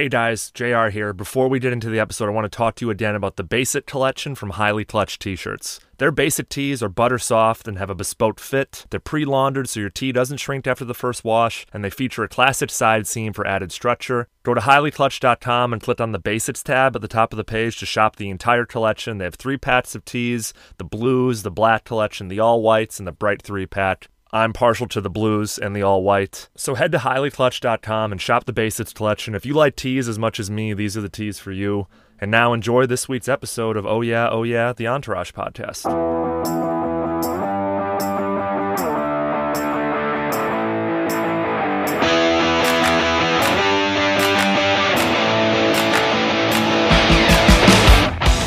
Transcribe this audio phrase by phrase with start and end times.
[0.00, 1.12] Hey guys, JR here.
[1.12, 3.44] Before we get into the episode, I want to talk to you again about the
[3.44, 5.78] Basic collection from Highly Clutch t shirts.
[5.98, 8.86] Their basic tees are butter soft and have a bespoke fit.
[8.88, 12.24] They're pre laundered so your tee doesn't shrink after the first wash, and they feature
[12.24, 14.26] a classic side seam for added structure.
[14.42, 17.78] Go to highlyclutch.com and click on the Basics tab at the top of the page
[17.80, 19.18] to shop the entire collection.
[19.18, 23.06] They have three packs of tees the blues, the black collection, the all whites, and
[23.06, 24.08] the bright three pack.
[24.32, 26.48] I'm partial to the blues and the all white.
[26.54, 29.34] So head to highlyclutch.com and shop the basics collection.
[29.34, 31.88] If you like tees as much as me, these are the tees for you.
[32.20, 35.86] And now enjoy this week's episode of Oh Yeah, Oh Yeah, the Entourage podcast.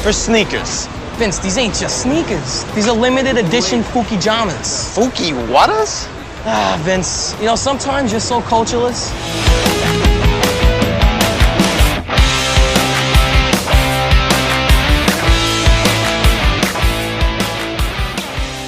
[0.03, 0.87] For sneakers.
[1.17, 2.63] Vince, these ain't just sneakers.
[2.73, 4.95] These are limited edition Fuki Jamas.
[4.95, 6.07] Fuki Wattas?
[6.45, 9.11] Ah, Vince, you know, sometimes you're so cultureless.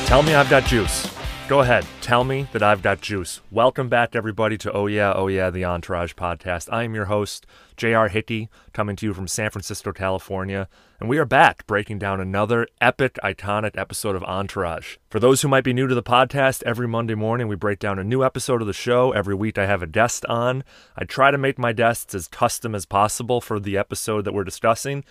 [0.08, 1.12] Tell me I've got juice.
[1.50, 1.86] Go ahead.
[2.02, 3.42] Tell me that I've got juice.
[3.50, 6.72] Welcome back, everybody, to Oh Yeah, Oh Yeah, the Entourage podcast.
[6.72, 8.08] I am your host, J.R.
[8.08, 10.68] Hickey, coming to you from San Francisco, California.
[11.00, 14.98] And we are back breaking down another epic, iconic episode of Entourage.
[15.10, 18.00] For those who might be new to the podcast, every Monday morning we break down
[18.00, 19.12] a new episode of the show.
[19.12, 20.64] Every week I have a guest on.
[20.96, 24.44] I try to make my guests as custom as possible for the episode that we're
[24.44, 25.04] discussing.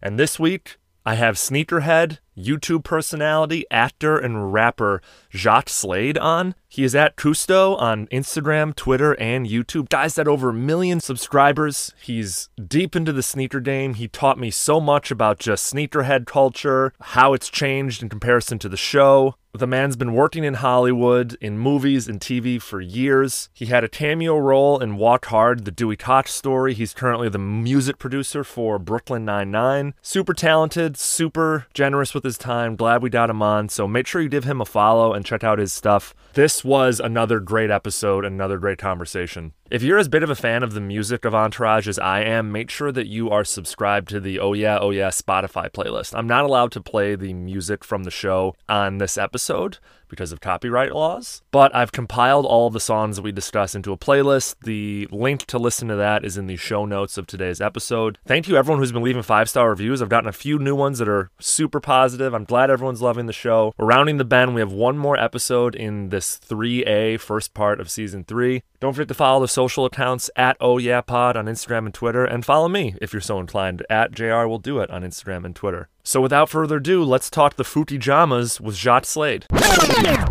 [0.00, 6.54] And this week, I have sneakerhead, YouTube personality, actor, and rapper Jacques Slade on.
[6.68, 9.90] He is at Kustoo on Instagram, Twitter, and YouTube.
[9.90, 11.92] Guys, that over a million subscribers.
[12.00, 13.94] He's deep into the sneaker game.
[13.94, 18.68] He taught me so much about just sneakerhead culture, how it's changed in comparison to
[18.70, 19.34] the show.
[19.54, 23.50] The man's been working in Hollywood, in movies and TV for years.
[23.52, 26.72] He had a cameo role in Walk Hard, the Dewey Cox story.
[26.72, 29.92] He's currently the music producer for Brooklyn Nine-Nine.
[30.00, 32.76] Super talented, super generous with his time.
[32.76, 33.68] Glad we got him on.
[33.68, 36.14] So make sure you give him a follow and check out his stuff.
[36.34, 39.52] This was another great episode, another great conversation.
[39.72, 42.52] If you're as big of a fan of the music of Entourage as I am,
[42.52, 46.12] make sure that you are subscribed to the Oh Yeah, Oh Yeah Spotify playlist.
[46.14, 49.78] I'm not allowed to play the music from the show on this episode
[50.12, 53.96] because of copyright laws, but I've compiled all the songs that we discuss into a
[53.96, 54.56] playlist.
[54.62, 58.18] The link to listen to that is in the show notes of today's episode.
[58.26, 60.02] Thank you, everyone who's been leaving five star reviews.
[60.02, 62.34] I've gotten a few new ones that are super positive.
[62.34, 63.72] I'm glad everyone's loving the show.
[63.78, 64.54] We're rounding the bend.
[64.54, 68.64] We have one more episode in this 3A first part of season three.
[68.82, 72.24] Don't forget to follow the social accounts at Oh Yeah Pod on Instagram and Twitter,
[72.24, 75.54] and follow me if you're so inclined at JR Will Do It on Instagram and
[75.54, 75.88] Twitter.
[76.02, 79.46] So without further ado, let's talk the Fuki Jamas with Jacques Slade.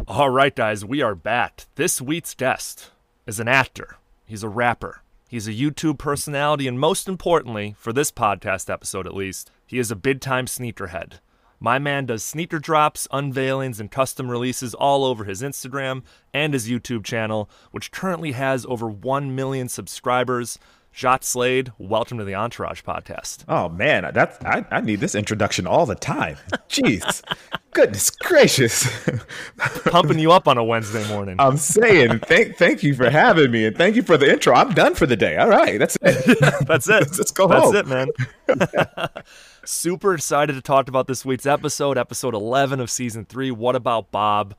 [0.05, 1.63] All right, guys, we are back.
[1.75, 2.91] This week's guest
[3.25, 3.95] is an actor.
[4.25, 5.01] He's a rapper.
[5.29, 9.91] He's a YouTube personality, and most importantly, for this podcast episode at least, he is
[9.91, 11.19] a big time sneakerhead.
[11.63, 16.01] My man does sneaker drops, unveilings, and custom releases all over his Instagram
[16.33, 20.57] and his YouTube channel, which currently has over 1 million subscribers.
[20.91, 23.45] Jacques Slade, welcome to the Entourage podcast.
[23.47, 26.35] Oh man, that's I, I need this introduction all the time.
[26.67, 27.23] Jeez,
[27.73, 28.89] goodness gracious!
[29.85, 31.35] Pumping you up on a Wednesday morning.
[31.37, 34.55] I'm saying thank thank you for having me and thank you for the intro.
[34.55, 35.37] I'm done for the day.
[35.37, 36.39] All right, that's it.
[36.67, 37.07] That's it.
[37.17, 37.73] Let's go That's home.
[37.73, 39.13] That's it, man.
[39.71, 43.51] Super excited to talk about this week's episode, episode 11 of season 3.
[43.51, 44.53] What about Bob?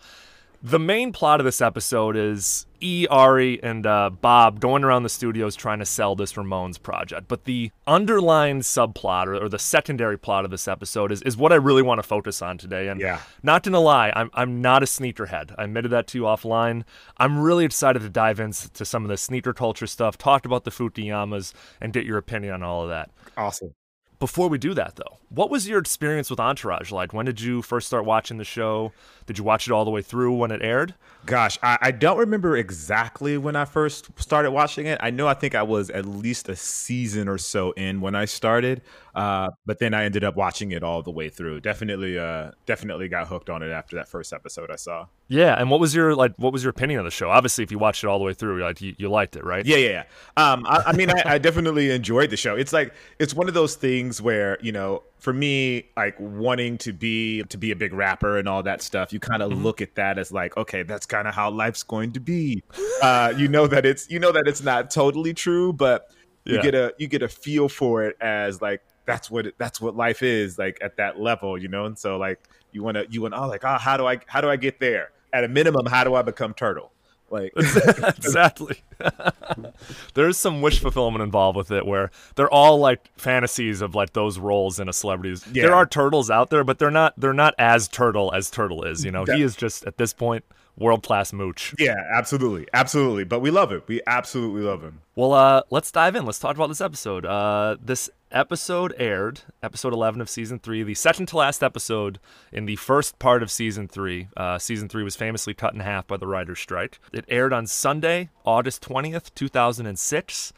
[0.62, 5.10] The main plot of this episode is E, Ari, and uh, Bob going around the
[5.10, 7.28] studios trying to sell this Ramones project.
[7.28, 11.52] But the underlying subplot or, or the secondary plot of this episode is, is what
[11.52, 12.88] I really want to focus on today.
[12.88, 13.20] And Yeah.
[13.42, 15.54] not gonna lie, I'm, I'm not a sneakerhead.
[15.58, 16.84] I admitted that to you offline.
[17.18, 20.70] I'm really excited to dive into some of the sneaker culture stuff, talk about the
[20.70, 21.52] Fuki Jamas,
[21.82, 23.10] and get your opinion on all of that.
[23.36, 23.74] Awesome.
[24.22, 27.12] Before we do that, though, what was your experience with Entourage like?
[27.12, 28.93] When did you first start watching the show?
[29.27, 30.94] Did you watch it all the way through when it aired?
[31.25, 34.99] Gosh, I, I don't remember exactly when I first started watching it.
[35.00, 38.24] I know I think I was at least a season or so in when I
[38.24, 38.83] started,
[39.15, 41.60] uh, but then I ended up watching it all the way through.
[41.60, 45.07] Definitely, uh, definitely got hooked on it after that first episode I saw.
[45.28, 46.34] Yeah, and what was your like?
[46.39, 47.30] What was your opinion of the show?
[47.30, 49.65] Obviously, if you watched it all the way through, like you, you liked it, right?
[49.65, 50.04] Yeah, yeah,
[50.36, 50.53] yeah.
[50.53, 52.57] Um, I, I mean, I, I definitely enjoyed the show.
[52.57, 56.92] It's like it's one of those things where you know, for me, like wanting to
[56.92, 59.95] be to be a big rapper and all that stuff, you kind of look at
[59.95, 62.60] that as like, okay, that's kind of how life's going to be.
[63.01, 66.10] Uh, you know that it's you know that it's not totally true, but
[66.45, 66.63] you Yeah.
[66.63, 69.95] get a you get a feel for it as like that's what it, that's what
[69.95, 71.84] life is like at that level, you know.
[71.84, 72.41] And so like
[72.72, 74.80] you want to you want oh like oh how do I how do I get
[74.80, 75.13] there?
[75.33, 76.91] At a minimum, how do I become turtle?
[77.32, 78.82] Like, exactly.
[80.14, 84.38] There's some wish fulfillment involved with it where they're all like fantasies of like those
[84.38, 85.44] roles in a celebrity's.
[85.50, 85.62] Yeah.
[85.62, 89.02] There are turtles out there, but they're not they're not as turtle as turtle is,
[89.04, 89.24] you know.
[89.24, 90.44] He is just at this point
[90.76, 91.74] world class mooch.
[91.78, 93.24] yeah, absolutely, absolutely.
[93.24, 93.88] But we love it.
[93.88, 95.00] We absolutely love him.
[95.14, 96.26] Well, uh, let's dive in.
[96.26, 97.24] Let's talk about this episode.
[97.24, 102.18] Uh, this episode aired, episode 11 of season three, the second to last episode
[102.50, 104.28] in the first part of season three.
[104.36, 106.98] Uh, season three was famously cut in half by the writer's strike.
[107.12, 110.52] It aired on Sunday, August 20th, 2006.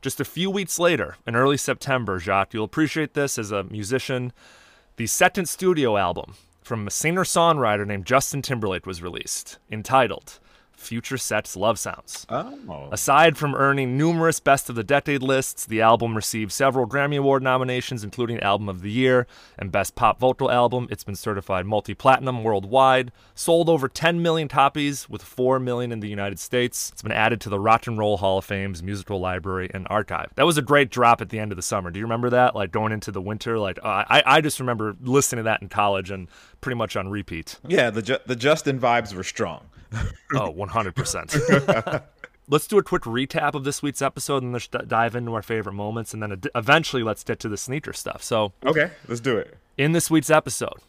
[0.00, 4.32] Just a few weeks later, in early September, Jacques, you'll appreciate this as a musician.
[4.96, 10.38] The second studio album from a singer songwriter named Justin Timberlake was released, entitled
[10.76, 12.26] FutureSex/LoveSounds.
[12.28, 17.18] Oh, Aside from earning numerous Best of the Decade lists, the album received several Grammy
[17.18, 19.26] Award nominations, including Album of the Year
[19.58, 20.86] and Best Pop Vocal Album.
[20.90, 26.00] It's been certified multi platinum worldwide, sold over 10 million copies, with 4 million in
[26.00, 26.90] the United States.
[26.92, 30.30] It's been added to the Rock and Roll Hall of Fame's musical library and archive.
[30.36, 31.90] That was a great drop at the end of the summer.
[31.90, 32.54] Do you remember that?
[32.54, 33.58] Like going into the winter?
[33.58, 36.28] Like, uh, I, I just remember listening to that in college and
[36.66, 37.60] pretty much on repeat.
[37.68, 37.90] yeah.
[37.90, 39.66] The Ju- the Justin vibes were strong.
[40.34, 42.02] Oh, 100%.
[42.48, 45.74] let's do a quick recap of this week's episode and let's dive into our favorite
[45.74, 46.12] moments.
[46.12, 48.20] And then ad- eventually let's get to the sneaker stuff.
[48.24, 49.56] So, Okay, let's do it.
[49.78, 50.80] in this week's episode,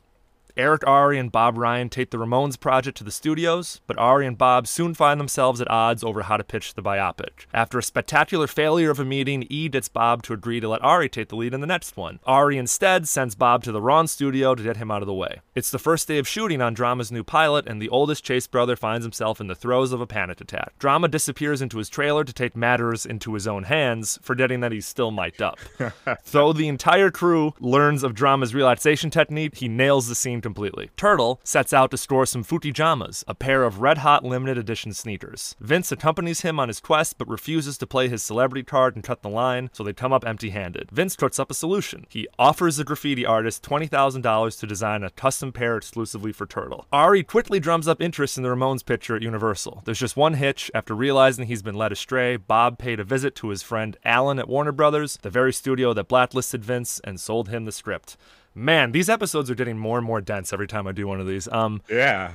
[0.57, 4.35] Eric Ari and Bob Ryan take the Ramones project to the studios, but Ari and
[4.35, 7.45] Bob soon find themselves at odds over how to pitch the biopic.
[7.53, 11.09] After a spectacular failure of a meeting, E gets Bob to agree to let Ari
[11.09, 12.19] take the lead in the next one.
[12.25, 15.41] Ari instead sends Bob to the wrong studio to get him out of the way.
[15.53, 18.75] It's the first day of shooting on Drama's new pilot, and the oldest Chase brother
[18.75, 20.73] finds himself in the throes of a panic attack.
[20.79, 24.87] Drama disappears into his trailer to take matters into his own hands, forgetting that he's
[24.87, 25.59] still mic'd up.
[26.31, 30.89] Though the entire crew learns of Drama's relaxation technique, he nails the scene completely.
[30.95, 34.93] Turtle sets out to score some Fuki Jamas, a pair of red hot limited edition
[34.93, 35.57] sneakers.
[35.59, 39.23] Vince accompanies him on his quest but refuses to play his celebrity card and cut
[39.23, 40.89] the line, so they come up empty handed.
[40.89, 42.05] Vince cooks up a solution.
[42.07, 46.87] He offers the graffiti artist $20,000 to design a custom pair exclusively for Turtle.
[46.93, 49.81] Ari quickly drums up interest in the Ramones picture at Universal.
[49.83, 50.71] There's just one hitch.
[50.73, 54.47] After realizing he's been led astray, Bob paid a visit to his friend Alan at
[54.47, 58.15] Warner Brothers, the very studio that blacklisted Vince and sold him the script.
[58.57, 61.27] Man, these episodes are getting more and more dense every time I do one of
[61.27, 61.47] these.
[61.49, 62.31] Um, Yeah.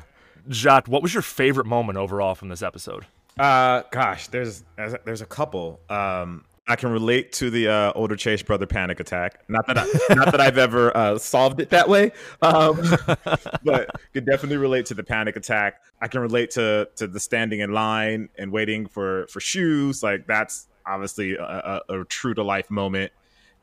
[0.51, 3.07] Jacques, what was your favorite moment overall from this episode?
[3.39, 5.81] Uh, gosh, there's there's a couple.
[5.89, 9.41] Um, I can relate to the uh, older Chase brother panic attack.
[9.49, 12.81] Not that I, not that I've ever uh, solved it that way, um,
[13.65, 15.81] but could definitely relate to the panic attack.
[16.01, 20.03] I can relate to to the standing in line and waiting for for shoes.
[20.03, 23.13] Like that's obviously a, a, a true to life moment.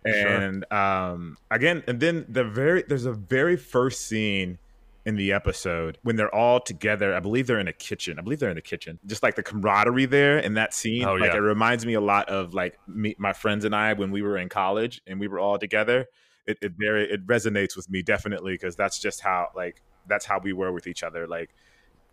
[0.06, 4.58] And um, again, and then the very there's a very first scene
[5.06, 7.14] in the episode when they're all together.
[7.14, 8.20] I believe they're in a kitchen.
[8.20, 9.00] I believe they're in the kitchen.
[9.06, 11.04] Just like the camaraderie there in that scene.
[11.04, 11.38] Oh, like yeah.
[11.38, 14.38] it reminds me a lot of like me, my friends and I when we were
[14.38, 16.08] in college and we were all together.
[16.48, 20.40] It, it very it resonates with me definitely because that's just how like that's how
[20.40, 21.28] we were with each other.
[21.28, 21.50] Like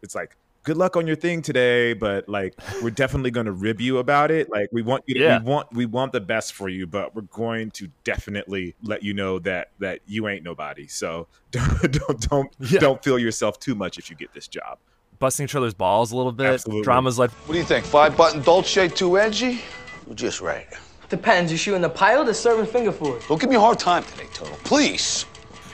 [0.02, 0.36] it's like
[0.66, 2.52] good luck on your thing today, but like
[2.82, 4.50] we're definitely going to rib you about it.
[4.50, 5.38] Like we want you to, Yeah.
[5.38, 9.14] we want we want the best for you, but we're going to definitely let you
[9.14, 10.86] know that that you ain't nobody.
[10.88, 12.80] So don't don't don't, Yeah.
[12.80, 14.78] don't feel yourself too much if you get this job.
[15.20, 16.46] Busting each other's balls a little bit.
[16.54, 16.82] Absolutely.
[16.82, 17.86] Drama's like, What do you think?
[17.86, 19.62] Five button Dolce, too edgy?
[20.10, 20.66] Or just right?
[21.08, 21.52] Depends.
[21.52, 23.22] You shooting the pilot or serving finger food?
[23.28, 24.58] Don't give me a hard time today, Turtle.
[24.64, 25.24] Please.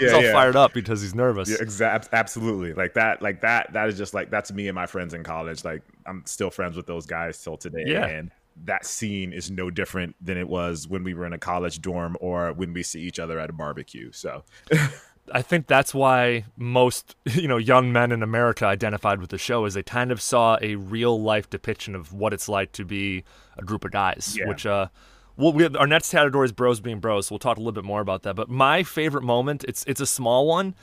[0.03, 1.49] Yeah, he's all fired up because he's nervous.
[1.49, 2.73] Yeah, exa- absolutely.
[2.73, 5.65] Like that, like that, that is just like that's me and my friends in college.
[5.65, 7.85] Like I'm still friends with those guys till today.
[7.87, 8.07] Yeah.
[8.07, 8.31] And
[8.65, 12.17] that scene is no different than it was when we were in a college dorm
[12.21, 14.13] or when we see each other at a barbecue.
[14.13, 14.45] So
[15.33, 19.65] I think that's why most you know young men in America identified with the show
[19.65, 23.25] is they kind of saw a real life depiction of what it's like to be
[23.57, 24.37] a group of guys.
[24.39, 24.49] Yeah.
[24.49, 24.89] Which uh,
[25.37, 27.27] well, we, our next category is bros being bros.
[27.27, 28.37] So we'll talk a little bit more about that.
[28.37, 30.75] But my favorite moment, it's it's a small one.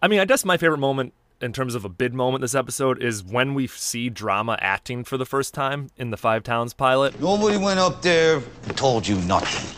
[0.00, 3.02] I mean, I guess my favorite moment in terms of a big moment this episode
[3.02, 7.20] is when we see drama acting for the first time in the Five Towns pilot.
[7.20, 9.76] Nobody went up there and told you nothing.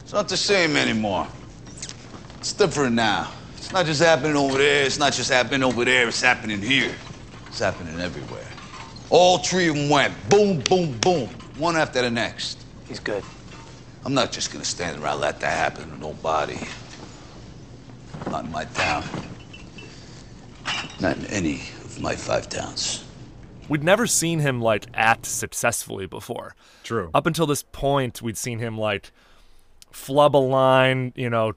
[0.00, 1.26] It's not the same anymore.
[2.38, 3.32] It's different now.
[3.56, 4.84] It's not just happening over there.
[4.84, 6.06] It's not just happening over there.
[6.06, 6.94] It's happening here.
[7.46, 8.46] It's happening everywhere.
[9.10, 12.64] All three of them went boom, boom, boom, one after the next.
[12.86, 13.22] He's good.
[14.04, 16.58] I'm not just gonna stand around and let that happen to nobody.
[18.30, 19.04] Not in my town.
[21.00, 23.04] Not in any of my five towns.
[23.68, 26.54] We'd never seen him like act successfully before.
[26.82, 27.10] True.
[27.14, 29.10] Up until this point, we'd seen him like
[29.90, 31.52] flub a line, you know,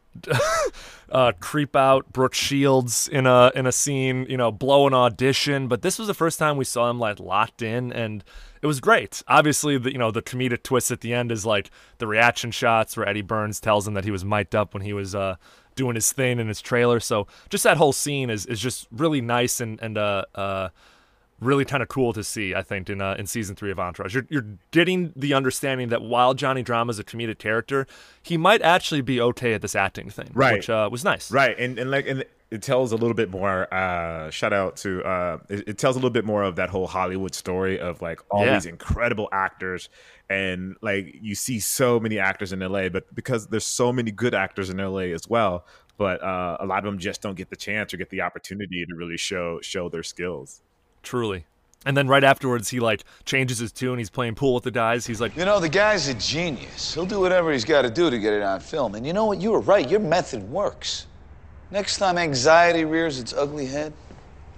[1.12, 5.68] uh, creep out Brooke Shields in a in a scene, you know, blow an audition.
[5.68, 8.24] But this was the first time we saw him like locked in, and
[8.62, 9.24] it was great.
[9.28, 12.98] Obviously, the you know the comedic twist at the end is like the reaction shots
[12.98, 15.36] where Eddie Burns tells him that he was mic'd up when he was uh,
[15.76, 17.00] doing his thing in his trailer.
[17.00, 20.70] So just that whole scene is is just really nice and and uh uh
[21.40, 22.56] really kind of cool to see.
[22.56, 26.02] I think in uh, in season three of Entourage, you're you're getting the understanding that
[26.02, 27.88] while Johnny Drama is a comedic character,
[28.22, 30.54] he might actually be okay at this acting thing, Right.
[30.54, 31.32] Which uh, was nice.
[31.32, 33.72] Right, and and like and it tells a little bit more.
[33.74, 36.88] Uh, shout out to uh, it, it tells a little bit more of that whole
[36.88, 38.54] Hollywood story of like all Yeah.
[38.54, 39.90] these incredible actors,
[40.30, 44.34] and like you see so many actors in LA, but because there's so many good
[44.34, 45.66] actors in LA as well,
[45.98, 48.86] but uh, a lot of them just don't get the chance or get the opportunity
[48.86, 50.62] to really show show their skills.
[51.04, 51.46] Truly.
[51.86, 53.98] And then right afterwards, he like changes his tune.
[54.00, 55.06] He's playing pool with the guys.
[55.06, 56.94] He's like, You know, the guy's a genius.
[56.94, 58.96] He'll do whatever he's got to do to get it on film.
[58.96, 59.40] And you know what?
[59.40, 59.88] You were right.
[59.90, 61.06] Your method works.
[61.72, 63.94] Next time anxiety rears its ugly head,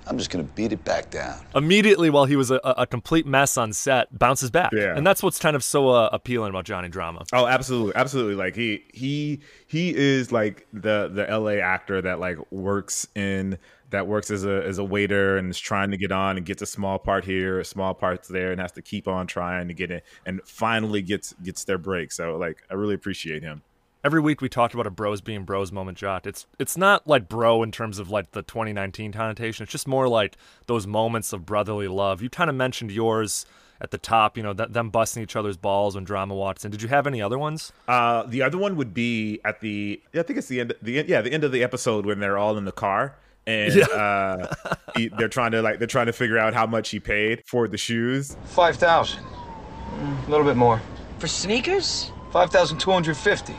[0.10, 1.40] I'm just going to beat it back down.
[1.54, 4.72] immediately while he was a, a a complete mess on set, bounces back.
[4.74, 4.96] Yeah.
[4.96, 7.26] And that's what's kind of so uh, appealing about Johnny Drama.
[7.32, 8.36] Oh, absolutely, absolutely.
[8.36, 13.60] Like he he he is like the the LA actor that like works in
[13.92, 16.62] that works as a as a waiter and is trying to get on and gets
[16.62, 19.74] a small part here, a small parts there, and has to keep on trying to
[19.76, 22.12] get it, and finally gets gets their break.
[22.12, 23.62] So like, I really appreciate him.
[24.02, 26.26] Every week we talked about a bros being bros moment, Jacques.
[26.26, 29.64] It's it's not like bro in terms of like the 2019 connotation.
[29.64, 30.38] It's just more like
[30.68, 32.22] those moments of brotherly love.
[32.22, 33.46] You kind of mentioned yours
[33.82, 34.38] at the top.
[34.38, 36.72] You know, th- them busting each other's balls when drama walks in.
[36.72, 37.74] Did you have any other ones?
[37.90, 41.22] Uh, the other one would be at the I think it's the end the yeah
[41.22, 44.48] the end of the episode when they're all in the car and uh,
[44.96, 47.68] he, they're trying to like they're trying to figure out how much he paid for
[47.68, 48.38] the shoes.
[48.46, 49.22] 5,000.
[49.22, 50.82] A little bit more.
[51.18, 52.12] For sneakers?
[52.32, 53.56] 5,250.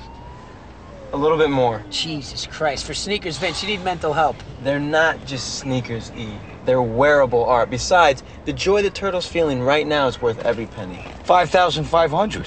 [1.12, 1.82] A little bit more.
[1.90, 2.86] Jesus Christ.
[2.86, 4.36] For sneakers, Vince, you need mental help.
[4.62, 6.28] They're not just sneakers, E.
[6.64, 7.68] They're wearable art.
[7.68, 11.04] Besides, the joy the turtle's feeling right now is worth every penny.
[11.24, 12.46] 5,500.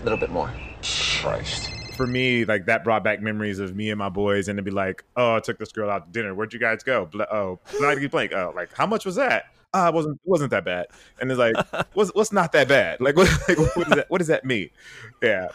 [0.00, 0.52] A little bit more.
[1.20, 1.70] Christ.
[1.94, 4.70] for me, like that brought back memories of me and my boys, and to be
[4.70, 6.34] like, "Oh, I took this girl out to dinner.
[6.34, 7.04] Where'd you guys go?
[7.04, 8.32] Bla- oh, Bloody Blank.
[8.32, 9.44] Oh, like how much was that?
[9.74, 10.86] Ah, it wasn't it wasn't that bad."
[11.20, 11.54] And it's like,
[11.94, 13.00] "What's what's not that bad?
[13.02, 14.70] Like, what, like, what, does that, what does that mean?"
[15.22, 15.48] Yeah,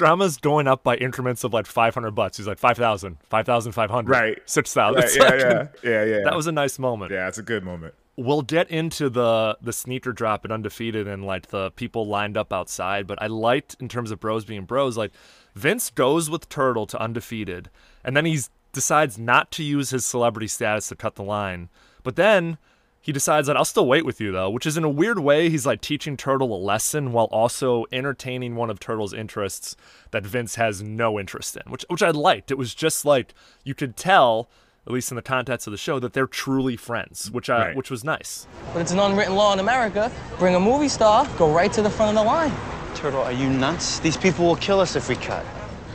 [0.00, 2.38] Drama's going up by increments of like 500 bucks.
[2.38, 4.38] He's like 5,000, 5,500, Right.
[4.46, 4.94] 6,000.
[5.02, 5.42] right, yeah, like-
[5.82, 6.20] yeah, yeah, yeah.
[6.24, 7.12] That was a nice moment.
[7.12, 7.94] yeah, it's a good moment.
[8.16, 12.52] we'll get into the the sneaker drop and undefeated and like the people lined up
[12.52, 15.12] outside but i liked in terms of bros being bros like
[15.54, 17.70] vince goes with turtle to undefeated
[18.04, 18.38] and then he
[18.72, 21.68] decides not to use his celebrity status to cut the line
[22.02, 22.58] but then
[23.00, 25.48] he decides that i'll still wait with you though which is in a weird way
[25.48, 29.74] he's like teaching turtle a lesson while also entertaining one of turtle's interests
[30.10, 33.32] that vince has no interest in which which i liked it was just like
[33.64, 34.48] you could tell
[34.86, 37.76] at least in the context of the show that they're truly friends which I, Right.
[37.76, 40.10] which was nice But it's an unwritten law in America.
[40.38, 42.50] Bring a movie star, go right to the front of the line.
[42.94, 43.98] Turtle, are you nuts?
[44.00, 45.44] These people will kill us if we cut.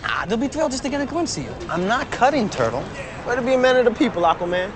[0.04, 1.54] Ah, they'll be thrilled just to get a glimpse of you.
[1.68, 2.84] I'm not cutting, Turtle.
[3.28, 4.70] Way to be a man of the people, Aquaman.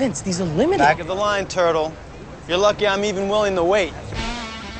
[0.00, 0.78] Vince, these are limited.
[0.78, 1.92] Back of the line, Turtle.
[2.48, 3.92] You're lucky I'm even willing to wait.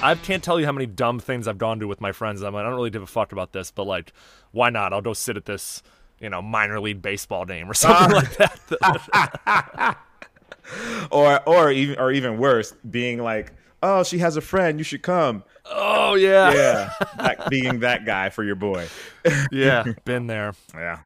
[0.02, 2.40] I can't tell you how many dumb things I've gone to with my friends.
[2.40, 4.14] I'm like, I don't really give a fuck about this, but like,
[4.52, 4.94] why not?
[4.94, 5.82] I'll go sit at this,
[6.20, 9.98] you know, minor league baseball game or something like that.
[11.10, 14.78] Or or even or even worse, being like, "Oh, she has a friend.
[14.78, 18.86] You should come." oh yeah, Yeah, that, being that guy for your boy.
[19.50, 20.54] yeah, been there.
[20.72, 21.00] Yeah.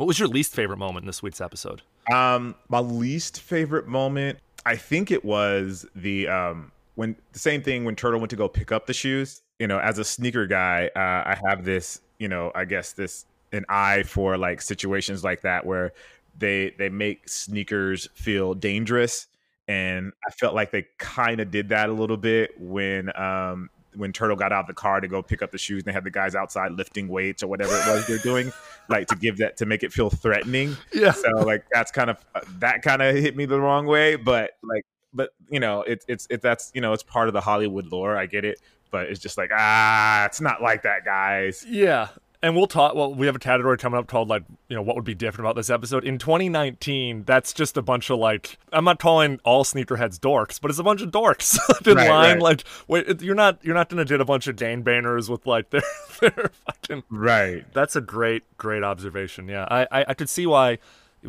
[0.00, 1.82] What was your least favorite moment in this week's episode?
[2.10, 7.84] Um, my least favorite moment, I think it was the um when the same thing
[7.84, 9.42] when Turtle went to go pick up the shoes.
[9.58, 13.26] You know, as a sneaker guy, uh, I have this, you know, I guess this
[13.52, 15.92] an eye for like situations like that where
[16.38, 19.26] they they make sneakers feel dangerous,
[19.68, 24.12] and I felt like they kind of did that a little bit when um when
[24.12, 26.04] Turtle got out of the car to go pick up the shoes and they had
[26.04, 28.52] the guys outside lifting weights or whatever it was they're doing,
[28.88, 30.76] like to give that to make it feel threatening.
[30.92, 31.12] Yeah.
[31.12, 34.52] So like that's kind of uh, that kind of hit me the wrong way, but
[34.62, 37.86] like but you know it's it's it that's you know it's part of the Hollywood
[37.86, 38.16] lore.
[38.16, 41.64] I get it, but it's just like ah, it's not like that, guys.
[41.68, 42.08] Yeah.
[42.42, 42.94] And we'll talk.
[42.94, 45.46] Well, we have a category coming up called like, you know, what would be different
[45.46, 46.04] about this episode.
[46.04, 50.70] In 2019, that's just a bunch of like, I'm not calling all sneakerheads dorks, but
[50.70, 52.34] it's a bunch of dorks in Right, line.
[52.36, 52.42] right.
[52.42, 55.68] Like, wait, you're not, you're not gonna get a bunch of Dane banners with like
[55.70, 55.82] their,
[56.20, 57.02] their fucking.
[57.10, 57.70] Right.
[57.74, 59.46] That's a great, great observation.
[59.46, 60.78] Yeah, I, I, I could see why,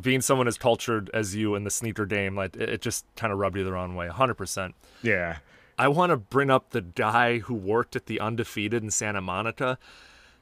[0.01, 3.33] being someone as cultured as you in the sneaker game, like it, it just kind
[3.33, 4.07] of rubbed you the wrong way.
[4.07, 4.35] 100.
[4.35, 5.39] percent Yeah.
[5.77, 9.77] I want to bring up the guy who worked at the Undefeated in Santa Monica.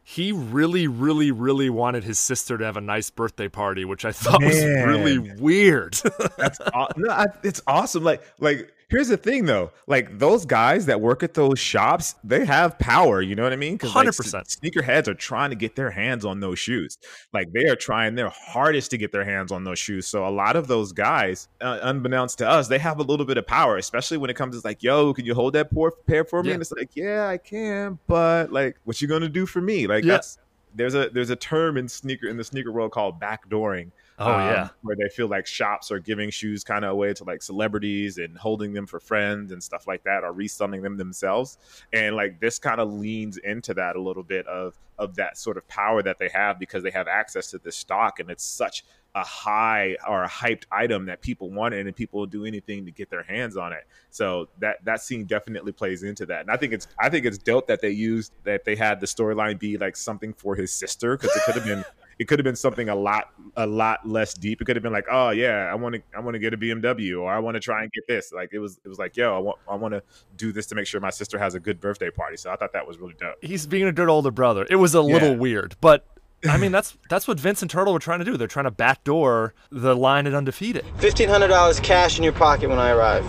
[0.09, 4.11] He really, really, really wanted his sister to have a nice birthday party, which I
[4.11, 5.93] thought was really weird.
[6.37, 8.03] That's aw- no, I, it's awesome.
[8.03, 12.46] Like like here's the thing though, like those guys that work at those shops, they
[12.46, 13.22] have power.
[13.22, 13.74] You know what I mean?
[13.77, 14.60] Because 100%.
[14.60, 16.98] sneakerheads are trying to get their hands on those shoes.
[17.34, 20.08] Like they are trying their hardest to get their hands on those shoes.
[20.08, 23.38] So a lot of those guys, uh, unbeknownst to us, they have a little bit
[23.38, 26.25] of power, especially when it comes to like, yo, can you hold that poor pair
[26.25, 26.50] for me?
[26.50, 26.53] Yeah.
[26.55, 29.88] And it's like, yeah, I can, but like, what you gonna do for me?
[29.88, 30.13] Like Yeah.
[30.13, 30.38] that's
[30.75, 33.91] there's a there's a term in sneaker in the sneaker world called backdooring.
[34.21, 34.69] Oh, um, yeah.
[34.81, 38.38] where they feel like shops are giving shoes kind of away to like celebrities and
[38.38, 41.57] holding them for friends and stuff like that, or reselling them themselves.
[41.93, 45.55] And like this kind of leans into that a little bit of of that sort
[45.55, 48.83] of power that they have because they have access to this stock, and it's such
[49.15, 52.85] a high or a hyped item that people want it and people will do anything
[52.85, 53.88] to get their hands on it.
[54.11, 56.41] So that that scene definitely plays into that.
[56.41, 59.07] And I think it's I think it's dope that they used that they had the
[59.07, 61.85] storyline be like something for his sister because it could have been
[62.19, 64.61] it could have been something a lot a lot less deep.
[64.61, 66.57] It could have been like, oh yeah, I want to I want to get a
[66.57, 68.33] BMW or I want to try and get this.
[68.33, 70.03] Like it was it was like, yo, I want I want to
[70.35, 72.35] do this to make sure my sister has a good birthday party.
[72.35, 73.35] So I thought that was really dope.
[73.41, 74.67] He's being a good older brother.
[74.69, 76.05] It was a little weird, but
[76.47, 78.35] I mean that's that's what Vince and Turtle were trying to do.
[78.35, 80.85] They're trying to backdoor the line at undefeated.
[80.97, 83.25] Fifteen hundred dollars cash in your pocket when I arrive.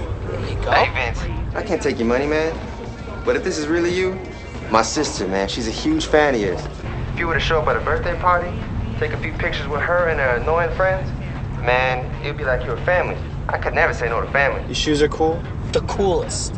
[0.64, 1.20] Hey Vince,
[1.54, 2.58] I can't take your money, man.
[3.24, 4.18] But if this is really you,
[4.70, 6.60] my sister, man, she's a huge fan of yours.
[7.12, 8.56] If you were to show up at a birthday party,
[9.00, 11.10] take a few pictures with her and her annoying friends,
[11.64, 13.16] man, it'd be like you were family.
[13.48, 14.62] I could never say no to family.
[14.66, 15.42] Your shoes are cool.
[15.72, 16.54] The coolest.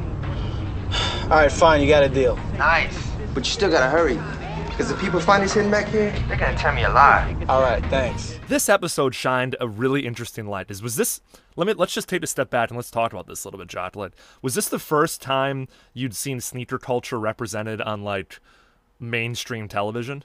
[1.22, 1.80] All right, fine.
[1.80, 2.36] You got a deal.
[2.58, 3.10] Nice.
[3.32, 4.18] But you still gotta hurry.
[4.66, 7.36] Because if people find us hidden back here, they're gonna tell me a lie.
[7.48, 8.40] All right, thanks.
[8.48, 10.68] This episode shined a really interesting light.
[10.68, 11.20] Is was this?
[11.54, 13.58] Let me let's just take a step back and let's talk about this a little
[13.60, 14.12] bit, Jocelyn.
[14.42, 18.40] Was this the first time you'd seen sneaker culture represented on like
[18.98, 20.24] mainstream television?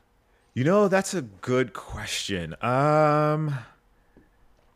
[0.57, 2.55] You know, that's a good question.
[2.63, 3.59] Um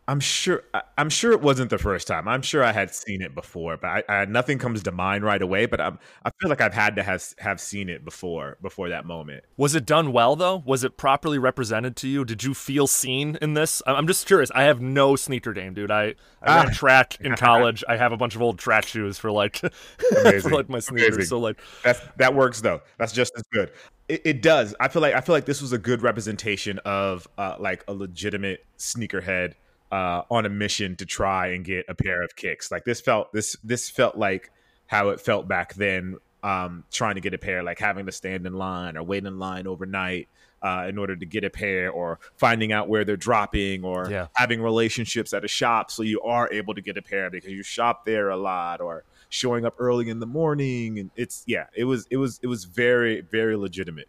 [0.07, 2.27] I'm sure I- I'm sure it wasn't the first time.
[2.27, 5.41] I'm sure I had seen it before, but I, I nothing comes to mind right
[5.41, 8.89] away, but I'm I feel like I've had to have have seen it before before
[8.89, 9.43] that moment.
[9.57, 10.61] Was it done well though?
[10.67, 12.25] Was it properly represented to you?
[12.25, 13.81] Did you feel seen in this?
[13.88, 14.51] I'm just curious.
[14.53, 15.89] I have no sneaker game, dude.
[15.89, 16.73] I, I ran Ah.
[16.73, 17.84] track in college.
[17.89, 19.58] I have a bunch of old track shoes for like
[19.97, 20.51] for Amazing.
[20.51, 21.15] like my sneakers.
[21.15, 21.25] Amazing.
[21.25, 21.60] So like
[22.17, 22.82] that works though.
[22.99, 23.71] That's just as good.
[24.12, 24.76] It, it does.
[24.78, 27.93] I feel like I feel like this was a good representation of uh, like a
[27.93, 29.54] legitimate sneakerhead
[29.89, 32.71] uh, on a mission to try and get a pair of kicks.
[32.71, 34.52] Like this felt this this felt like
[34.88, 36.17] how it felt back then.
[36.43, 39.39] Um, trying to get a pair, like having to stand in line or wait in
[39.39, 40.28] line overnight.
[40.63, 44.28] Uh, in order to get a pair, or finding out where they're dropping, or Yeah.
[44.36, 47.63] having relationships at a shop so you are able to get a pair because you
[47.63, 51.86] shop there a lot, or showing up early in the morning and it's yeah it
[51.86, 54.08] was it was it was very very legitimate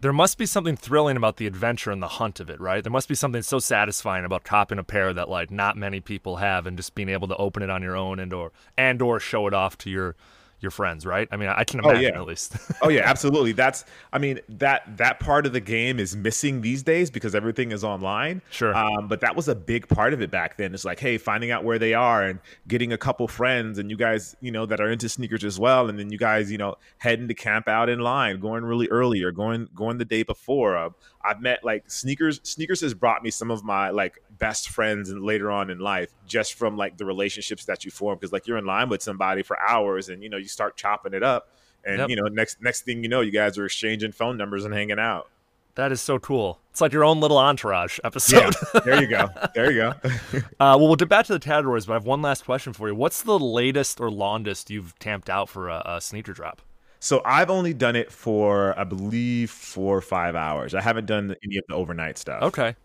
[0.00, 2.82] there must be something thrilling about the adventure and the hunt of it, right?
[2.82, 6.36] There must be something so satisfying about copping a pair that like not many people
[6.36, 9.20] have and just being able to open it on your own and or and or
[9.20, 10.16] show it off to your
[10.62, 11.26] your friends, right?
[11.32, 12.20] I mean, I can Oh, imagine yeah.
[12.20, 12.56] at least.
[12.82, 16.82] oh yeah absolutely that's i mean that that part of the game is missing these
[16.82, 18.74] days because everything is online Sure.
[18.74, 21.50] um, but that was a big part of it back then it's like hey finding
[21.50, 24.80] out where they are and getting a couple friends and you guys you know that
[24.80, 27.88] are into sneakers as well and then you guys you know heading to camp out
[27.88, 30.90] in line going really early or going going the day before uh,
[31.24, 35.22] i've met like sneakers sneakers has brought me some of my like best friends and
[35.22, 38.58] later on in life just from like the relationships that you form because like you're
[38.58, 41.48] in line with somebody for hours and you know you start chopping it up
[41.84, 42.08] and Yep.
[42.10, 44.98] you know next next thing you know you guys are exchanging phone numbers and hanging
[44.98, 45.28] out
[45.76, 46.58] that is so cool.
[46.72, 48.54] It's like your own little entourage yeah episode.
[48.84, 49.88] there you go there you go
[50.34, 52.88] uh, well, we'll get back to the categories, but I have one last question for
[52.88, 52.94] you.
[52.94, 56.60] What's the latest or longest you've tamped out for a, a sneaker drop?
[57.00, 61.34] So i've only done it for i believe four or five hours i haven't done
[61.42, 62.76] any of the overnight stuff Okay.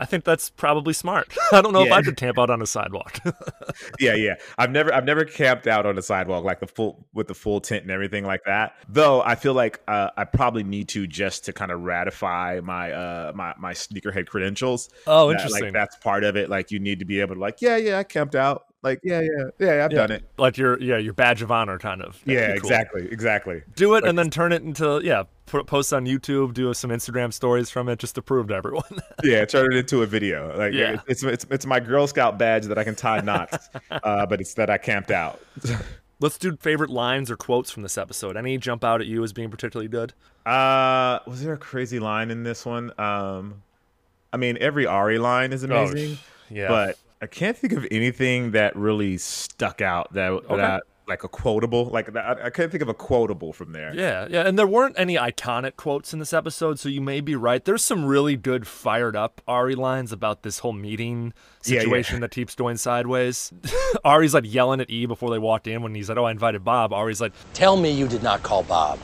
[0.00, 1.36] I think that's probably smart.
[1.52, 3.18] I don't know if I could camp out on a sidewalk.
[4.00, 4.36] yeah, yeah.
[4.56, 7.60] I've never I've never camped out on a sidewalk like the full with the full
[7.60, 8.76] tent and everything like that.
[8.88, 12.92] Though I feel like uh, I probably need to just to kind of ratify my
[12.92, 14.88] uh my my sneakerhead credentials.
[15.06, 15.64] Oh, That, interesting.
[15.64, 16.48] Like that's part of it.
[16.48, 18.69] Like you need to be able to like yeah yeah I camped out.
[18.82, 19.98] Like yeah yeah yeah I've Yeah.
[20.06, 20.24] done it.
[20.38, 22.20] like your yeah your badge of honor kind of.
[22.24, 22.56] Yeah, cool.
[22.56, 23.62] exactly exactly.
[23.76, 25.24] Do it Like- and then turn it into yeah.
[25.46, 28.84] Put post on YouTube, do some Instagram stories from it, just to prove to everyone.
[29.24, 30.56] Yeah, turn it into a video.
[30.56, 31.00] Like Yeah.
[31.08, 34.54] it's, it's it's my Girl Scout badge that I can tie knots, uh, but it's
[34.54, 35.40] that I camped out.
[36.20, 38.36] Let's do favorite lines or quotes from this episode.
[38.36, 40.12] Any jump out at you as being particularly good?
[40.46, 42.92] Uh, was there a crazy line in this one?
[42.98, 43.62] Um,
[44.32, 46.18] I mean, every Ari line is amazing,
[46.50, 46.68] yeah.
[46.68, 51.86] but I can't think of anything that really stuck out that that, like a quotable.
[51.86, 53.92] Like I, I can't think of a quotable from there.
[53.94, 57.34] Yeah, yeah, and there weren't any iconic quotes in this episode, so you may be
[57.34, 57.62] right.
[57.62, 61.80] There's some really good fired up Ari lines about this whole meeting Yeah, yeah.
[61.82, 63.52] situation that keeps going sideways.
[64.04, 66.64] Ari's like yelling at E before they walked in when he's like, "Oh, I invited
[66.64, 68.98] Bob." Ari's like, Tell me you did not call Bob.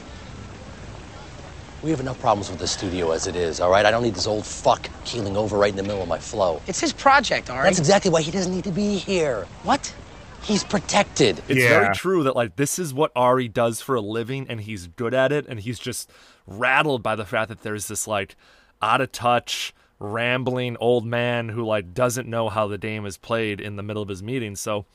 [1.87, 3.87] We have enough problems with the studio as it is, all right?
[3.87, 6.61] I don't need this old fuck keeling over right in the middle of my flow.
[6.66, 7.62] It's his project, Ari.
[7.62, 9.46] That's exactly why he doesn't need to be here.
[9.62, 9.94] What?
[10.42, 11.38] He's protected.
[11.46, 11.68] It's Yeah.
[11.68, 15.14] very true that like this is what Ari does for a living and he's good
[15.14, 16.11] at it and he's just
[16.44, 18.35] rattled by the fact that there's this like
[18.83, 23.61] out of touch rambling old man who like doesn't know how the game is played
[23.61, 24.57] in the middle of his meeting.
[24.57, 24.87] So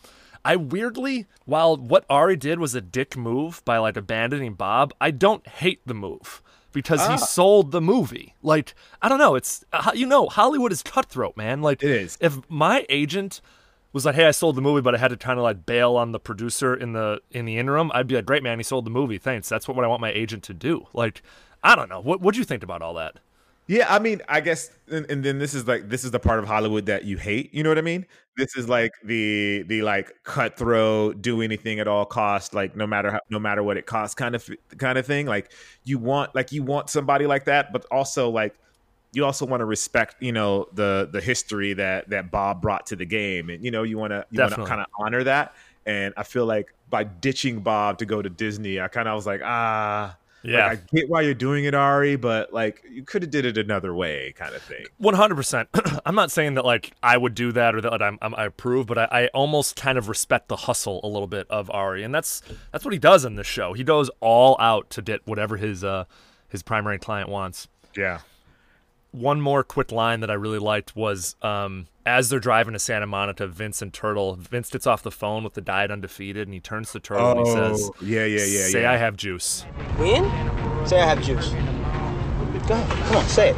[0.44, 5.12] I weirdly while what Ari did was a dick move by like abandoning Bob, I
[5.12, 6.42] don't hate the move
[6.72, 7.12] because Ah.
[7.12, 8.36] he sold the movie.
[8.42, 11.62] Like I don't know, it's uh, you know, Hollywood is cutthroat, man.
[11.62, 12.18] Like It is.
[12.22, 13.42] if my agent
[13.94, 15.96] was like, "Hey, I sold the movie, but I had to kind of like bail
[15.98, 18.86] on the producer in the in the interim," I'd be like, "Great, man, he sold
[18.86, 19.18] the movie.
[19.18, 19.50] Thanks.
[19.50, 21.22] That's what, what I want my agent to do." Like,
[21.64, 22.00] I don't know.
[22.00, 23.18] What what do you think about all that?
[23.68, 26.40] Yeah, I mean, I guess, and, and then this is like this is the part
[26.40, 27.54] of Hollywood that you hate.
[27.54, 28.06] You know what I mean?
[28.36, 33.12] This is like the the like cutthroat, do anything at all cost, like no matter
[33.12, 35.26] how, no matter what it costs, kind of kind of thing.
[35.26, 35.52] Like
[35.84, 38.56] you want like you want somebody like that, but also like
[39.14, 42.96] you also want to respect, you know, the the history that that Bob brought to
[42.96, 45.54] the game, and you know you want to you want to kind of honor that.
[45.86, 49.26] And I feel like by ditching Bob to go to Disney, I kind of was
[49.26, 50.18] like, ah.
[50.44, 50.68] Yeah.
[50.68, 53.58] Like, I get why you're doing it, Ari, but like you could have did it
[53.58, 54.86] another way, kind of thing.
[54.98, 55.70] One hundred percent.
[56.06, 58.46] I'm not saying that like I would do that or that like, I'm, I'm I
[58.46, 62.04] approve, but I, I almost kind of respect the hustle a little bit of Ari,
[62.04, 63.74] and that's that's what he does in this show.
[63.74, 66.06] He goes all out to get whatever his uh
[66.48, 67.68] his primary client wants.
[67.96, 68.20] Yeah.
[69.12, 73.08] One more quick line that I really liked was um, as they're driving to Santa
[73.08, 74.36] Monica, Vince and Turtle.
[74.36, 77.40] Vince gets off the phone with the diet undefeated, and he turns to Turtle and
[77.46, 78.92] he says, Oh, yeah, yeah, yeah, Say yeah.
[78.92, 79.66] I have juice."
[80.00, 80.24] Win?
[80.88, 81.50] Say I have juice.
[82.68, 83.06] Go ahead.
[83.08, 83.56] Come on, say it.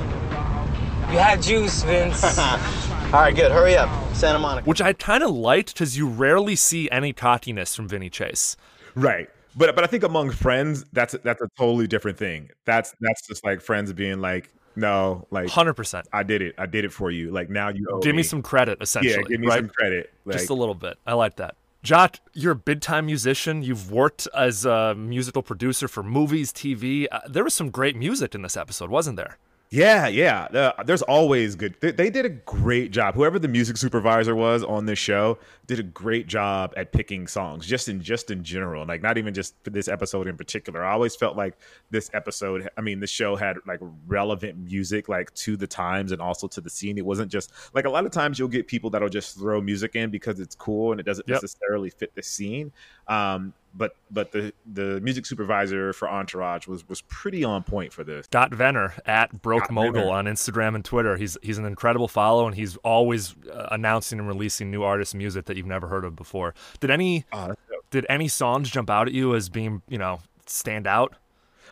[1.12, 2.24] You have juice, Vince.
[2.38, 3.52] All right, good.
[3.52, 3.90] Hurry up.
[4.16, 4.68] Santa Monica.
[4.68, 8.58] Which I kind of liked because you rarely see any cockiness from Vinny Chase.
[8.96, 9.30] Right.
[9.56, 12.50] But but I think among friends, that's that's a totally different thing.
[12.66, 16.08] That's that's just like friends being like, no, like Hundred percent.
[16.12, 16.56] I did it.
[16.58, 17.32] I did it for you.
[17.32, 19.14] Like now you owe Give me some credit, essentially.
[19.14, 19.60] Yeah, give me right?
[19.60, 20.14] some credit.
[20.26, 20.98] Like, Just a little bit.
[21.06, 21.56] I like that.
[21.84, 23.62] Jacques, you're a big time musician.
[23.62, 27.08] You've worked as a musical producer for movies, TV.
[27.12, 29.38] Uh, there was some great music in this episode, wasn't there?
[29.74, 30.44] Yeah, yeah.
[30.44, 31.76] Uh, there's always good.
[31.82, 33.16] They, they did a great job.
[33.16, 37.66] Whoever the music supervisor was on this show did a great job at picking songs,
[37.66, 38.86] just in just in general.
[38.86, 40.86] Like not even just for this episode in particular.
[40.86, 41.56] I always felt like
[41.90, 42.70] this episode.
[42.78, 46.62] I mean, the show had like relevant music, like to the times and also to
[46.62, 47.00] the scene.
[47.00, 49.96] It wasn't just like a lot of times you'll get people that'll just throw music
[49.96, 51.42] in because it's cool and it doesn't Yep.
[51.42, 52.72] necessarily fit the scene.
[53.08, 58.04] Um, but but the the music supervisor for Entourage was was pretty on point for
[58.04, 58.26] this.
[58.26, 60.12] Scott Vener at Broke Scott Mogul Vener.
[60.12, 61.18] on Instagram and Twitter.
[61.18, 65.46] He's he's an incredible follow, and he's always uh, announcing and releasing new artist music
[65.46, 66.54] that you've never heard of before.
[66.80, 67.58] Did any dope.
[67.90, 71.16] did any songs jump out at you as being you know stand out?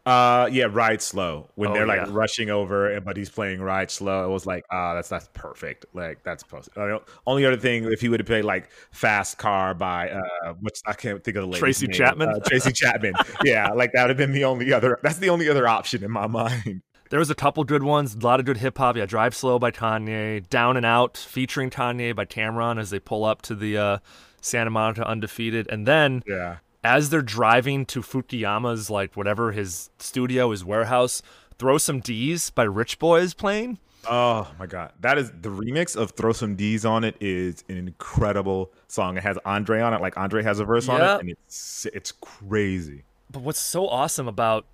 [0.05, 2.09] Uh, yeah, ride slow when Oh, they're like yeah.
[2.09, 4.25] rushing over, and but he's playing ride slow.
[4.25, 5.85] It was like, ah, that's that's perfect.
[5.93, 6.43] Like that's.
[6.75, 10.81] Uh, only other thing, if he would have played like fast car by uh, what's
[10.87, 11.93] I can't think of the lady's Tracy name.
[11.97, 12.29] Chapman?
[12.29, 13.13] Uh, Tracy Chapman.
[13.43, 14.97] yeah, like that would have been the only other.
[15.03, 16.81] That's the only other option in my mind.
[17.11, 18.95] There was a couple good ones, a lot of good hip hop.
[18.97, 23.23] Yeah, Drive Slow by Kanye, Down and Out featuring Kanye by Cam'ron as they pull
[23.25, 23.97] up to the uh,
[24.41, 26.57] Santa Monica undefeated, and then Yeah.
[26.83, 31.21] As they're driving to Fukuyama's like whatever his studio, his warehouse,
[31.57, 33.79] throw some D's by Rich Boys playing.
[34.09, 37.77] Oh my god, that is the remix of "Throw Some D's on It" is an
[37.77, 39.17] incredible song.
[39.17, 42.11] It has Andre on it, like Andre has a verse on it, and it's it's
[42.11, 43.03] crazy.
[43.29, 44.65] But what's so awesome about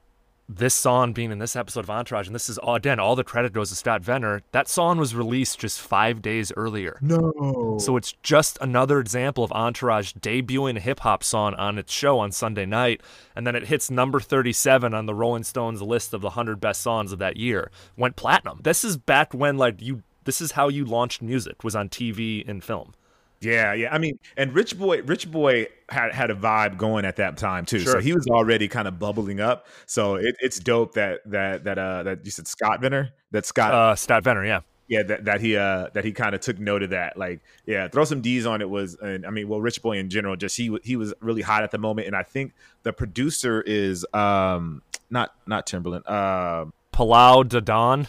[0.50, 3.24] this song being in this episode of Entourage, and this is all, again all the
[3.24, 4.42] credit goes to Scott Vener.
[4.52, 6.98] That song was released just five days earlier.
[7.02, 11.92] No, So it's just another example of Entourage debuting a hip hop song on its
[11.92, 13.02] show on Sunday night,
[13.36, 16.82] and then it hits number 37 on the Rolling Stones list of the 100 best
[16.82, 17.70] songs of that year.
[17.98, 18.62] Went platinum.
[18.64, 22.48] This is back when like you this is how you launched music was on TV
[22.48, 22.94] and film.
[23.39, 23.93] Yeah, yeah.
[23.93, 27.65] I mean, and Rich Boy, Rich Boy had had a vibe going at that time
[27.65, 27.80] too.
[27.80, 29.67] So he was already kind of bubbling up.
[29.86, 33.73] So it, it's dope that that that uh that you said Scott Vener, that Scott,
[33.73, 34.62] Uh Scott Vener, yeah.
[34.88, 37.15] yeah, that, that he uh that he kind of took note of that.
[37.15, 40.10] Like, yeah, throw some D's on it was, and I mean, well, Rich Boy in
[40.10, 43.62] general, just he he was really hot at the moment, and I think the producer
[43.62, 48.08] is um not not Timbaland, um Polow da Don.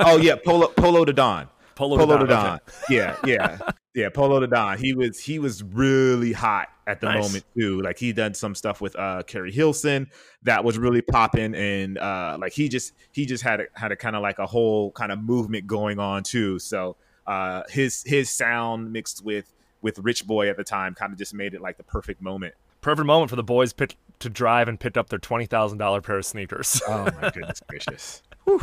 [0.00, 1.48] oh yeah, Polo Polo de Don.
[1.74, 2.42] Polo Polo Don, de okay.
[2.42, 2.58] Don.
[2.90, 3.58] Yeah, yeah,
[3.98, 4.08] yeah.
[4.10, 4.78] Polow da Don.
[4.78, 7.24] He was he was really hot at the Nice.
[7.24, 7.80] moment too.
[7.82, 10.08] Like he done some stuff with uh Keri Hilson
[10.44, 13.96] that was really popping, and uh like he just he just had a, had a
[13.96, 16.58] kind of like a whole kind of movement going on too.
[16.58, 21.18] So uh his his sound mixed with with Rich Boy at the time kind of
[21.18, 22.54] just made it like the perfect moment.
[22.80, 26.00] Perfect moment for the boys pit, to drive and pick up their twenty thousand dollar
[26.00, 26.80] pair of sneakers.
[26.88, 28.22] Oh my goodness gracious.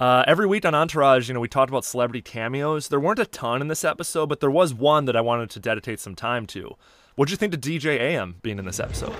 [0.00, 2.88] Uh, every week on Entourage, you know, we talked about celebrity cameos.
[2.88, 5.60] There weren't a ton in this episode, but there was one that I wanted to
[5.60, 6.74] dedicate some time to.
[7.16, 9.14] What'd you think of DJ AM being in this episode?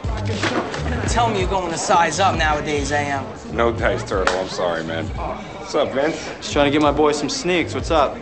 [1.09, 3.27] Tell me you're going to size up nowadays, AM.
[3.55, 4.35] No dice, Turtle.
[4.39, 5.05] I'm sorry, man.
[5.09, 6.17] What's up, Vince?
[6.39, 7.75] Just trying to get my boy some sneaks.
[7.75, 8.17] What's up?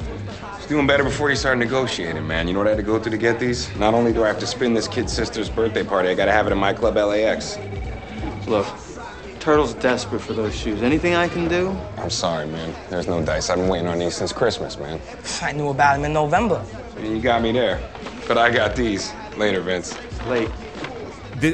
[0.56, 2.48] He's doing better before you start negotiating, man.
[2.48, 3.72] You know what I had to go through to get these?
[3.76, 6.48] Not only do I have to spin this kid's sister's birthday party, I gotta have
[6.48, 7.56] it in my club LAX.
[8.48, 8.66] Look,
[9.40, 10.82] Turtle's desperate for those shoes.
[10.82, 11.70] Anything I can do?
[11.96, 12.74] I'm sorry, man.
[12.90, 13.50] There's no dice.
[13.50, 15.00] I've been waiting on these since Christmas, man.
[15.42, 16.64] I knew about him in November.
[17.00, 17.80] You got me there.
[18.26, 19.12] But I got these.
[19.36, 19.96] Later, Vince.
[20.26, 20.50] Late.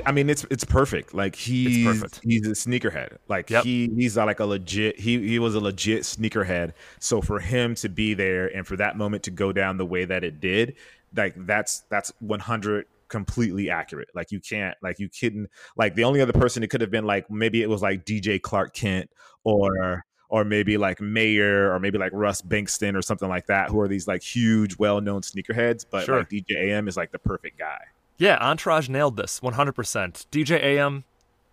[0.06, 1.12] I mean, it's it's perfect.
[1.12, 2.20] Like he's perfect.
[2.24, 3.18] he's a sneakerhead.
[3.28, 3.64] Like Yep.
[3.64, 4.98] he he's like a legit.
[4.98, 6.72] He he was a legit sneakerhead.
[7.00, 10.06] So for him to be there and for that moment to go down the way
[10.06, 10.76] that it did,
[11.14, 14.08] like that's that's one hundred completely accurate.
[14.14, 17.04] Like you can't like you couldn't like the only other person it could have been
[17.06, 19.08] like maybe it was like DJ Clark Kent
[19.44, 23.78] or or maybe like Mayor or maybe like Russ Bengtson or something like that, who
[23.80, 25.86] are these like huge, well known sneakerheads.
[25.88, 26.18] But Sure.
[26.18, 27.78] like DJ AM is like the perfect guy.
[28.18, 30.26] Yeah, Entourage nailed this 100%.
[30.32, 31.04] DJ AM,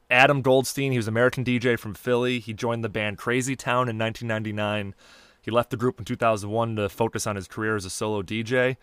[0.10, 2.40] Adam Goldstein, he was American DJ from Philly.
[2.40, 4.96] He joined the band Crazy Town in 1999.
[5.42, 8.78] He left the group in 2001 to focus on his career as a solo DJ.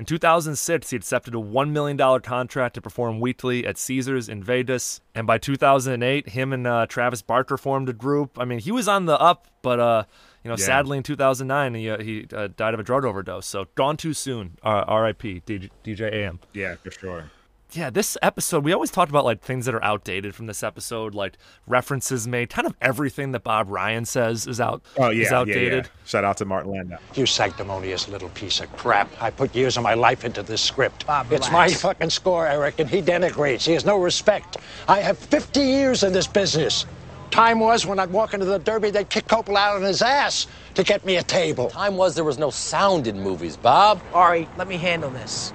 [0.00, 5.02] In 2006, he accepted a $1 million contract to perform weekly at Caesars in Vegas.
[5.14, 8.38] And by 2008, him and uh, Travis Barker formed a group.
[8.38, 10.04] I mean, he was on the up, but uh,
[10.42, 10.64] you know, Yeah.
[10.64, 13.44] sadly in 2009, he, uh, he uh, died of a drug overdose.
[13.44, 14.56] So gone too soon.
[14.64, 15.42] Uh, R.I.P.
[15.46, 17.30] DJ, DJ AM Yeah, for sure.
[17.72, 21.14] Yeah, this episode, we always talked about like things that are outdated from this episode,
[21.14, 22.50] like references made.
[22.50, 25.72] Kind of everything that Bob Ryan says is out Oh yeah, is outdated.
[25.72, 26.06] Yeah, yeah.
[26.06, 26.98] Shout out to Martin Landau.
[27.14, 29.10] You sanctimonious little piece of crap.
[29.20, 31.06] I put years of my life into this script.
[31.06, 33.66] Bob, it's my fucking score, Eric, and he denigrates.
[33.66, 34.56] He has no respect.
[34.88, 36.86] I have 50 years in this business.
[37.30, 40.48] Time was when I'd walk into the Derby, they'd kick Coppola out on his ass
[40.74, 41.70] to get me a table.
[41.70, 44.02] Time was there was no sound in movies, Bob.
[44.12, 45.52] Ari, let me handle this.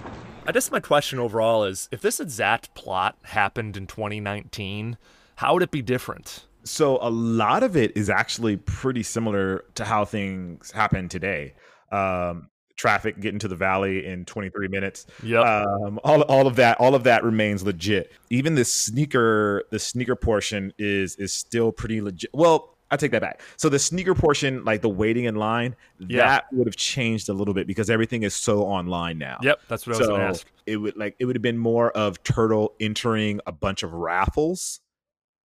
[0.47, 4.97] I guess my question overall is if this exact plot happened in 2019,
[5.37, 6.45] how would it be different?
[6.63, 11.55] So a lot of it is actually pretty similar to how things happen today.
[11.91, 15.07] Um, traffic getting to the valley in 23 minutes.
[15.23, 15.45] Yep.
[15.45, 18.11] Um, all, all of that, all of that remains legit.
[18.29, 22.29] Even the sneaker, the sneaker portion is is still pretty legit.
[22.33, 23.41] Well, I take that back.
[23.57, 26.25] So the sneaker portion, like the waiting in line, Yeah.
[26.27, 29.37] that would have changed a little bit because everything is so online now.
[29.43, 30.47] Yep, that's what I was so gonna ask.
[30.65, 34.79] it would like it would have been more of Turtle entering a bunch of raffles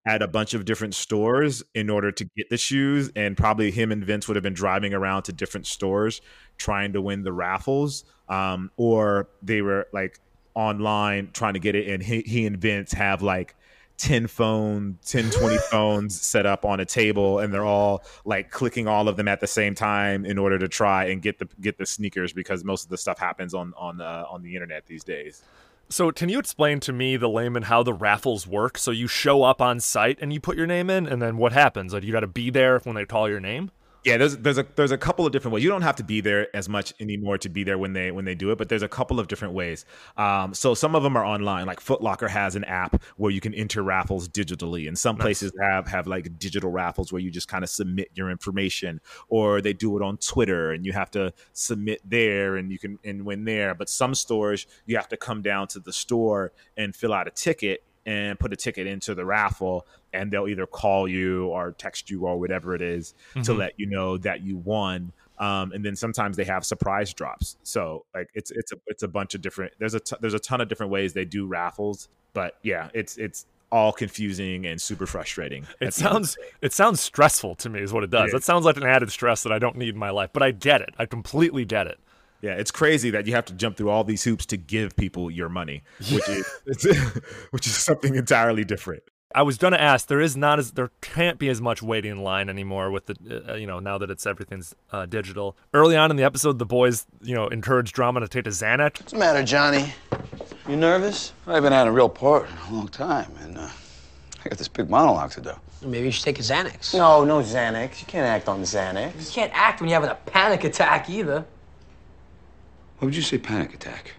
[0.05, 3.91] at a bunch of different stores in order to get the shoes and probably him
[3.91, 6.21] and Vince would have been driving around to different stores
[6.57, 10.17] trying to win the raffles um, or they were like
[10.55, 13.55] online trying to get it and he, he and Vince have like
[13.99, 18.87] 10 phone 10 20 phones set up on a table and they're all like clicking
[18.87, 21.77] all of them at the same time in order to try and get the get
[21.77, 25.03] the sneakers because most of the stuff happens on on uh, on the internet these
[25.03, 25.43] days
[25.91, 28.77] So, can you explain to me, the layman, how the raffles work?
[28.77, 31.51] So, you show up on site and you put your name in, and then what
[31.51, 31.93] happens?
[31.93, 33.71] Like, you got to be there when they call your name?
[34.05, 35.63] Yeah, there's there's a there's a couple of different ways.
[35.63, 38.23] You don't have to be there as much anymore to be there when they when
[38.23, 39.83] they do it, but there's a couple of different ways.
[40.15, 41.65] Um, so some of them are online.
[41.65, 45.51] Like Foot Locker has an app where you can enter raffles digitally, and some places
[45.61, 49.73] have have like digital raffles where you just kind of submit your information, or they
[49.73, 53.43] do it on Twitter and you have to submit there and you can and win
[53.43, 53.75] there.
[53.75, 57.31] But some stores you have to come down to the store and fill out a
[57.31, 62.09] ticket and put a ticket into the raffle and they'll either call you or text
[62.09, 63.57] you or whatever it is to Mhm.
[63.57, 68.05] let you know that you won um, and then sometimes they have surprise drops so
[68.13, 70.59] like it's it's a it's a bunch of different there's a t- there's a ton
[70.61, 75.61] of different ways they do raffles but yeah it's it's all confusing and super frustrating
[75.79, 78.09] It at the end of the sounds it sounds stressful to me, is what it
[78.09, 78.33] does.
[78.33, 80.41] It It sounds like an added stress that I don't need in my life, but
[80.41, 80.89] I get it.
[80.97, 81.99] I completely get it.
[82.41, 85.29] Yeah, it's crazy that you have to jump through all these hoops to give people
[85.29, 86.47] your money, which is
[87.51, 89.03] which is something entirely different.
[89.35, 90.07] I was gonna ask.
[90.07, 93.45] There is not as there can't be as much waiting in line anymore with the
[93.47, 95.55] uh, you know now that it's everything's uh, digital.
[95.71, 98.99] Early on in the episode, the boys you know encouraged Drama to take a Xanax.
[98.99, 99.93] What's the matter, Johnny?
[100.67, 101.33] You nervous?
[101.45, 103.69] I haven't had a real part in a long time, and uh,
[104.43, 105.51] I got this big monologue to do.
[105.83, 106.95] Maybe you should take a Xanax.
[106.95, 108.01] No, no Xanax.
[108.01, 109.27] You can't act on Xanax.
[109.27, 111.45] You can't act when you're having a panic attack either.
[112.97, 114.15] What would you say, panic attack?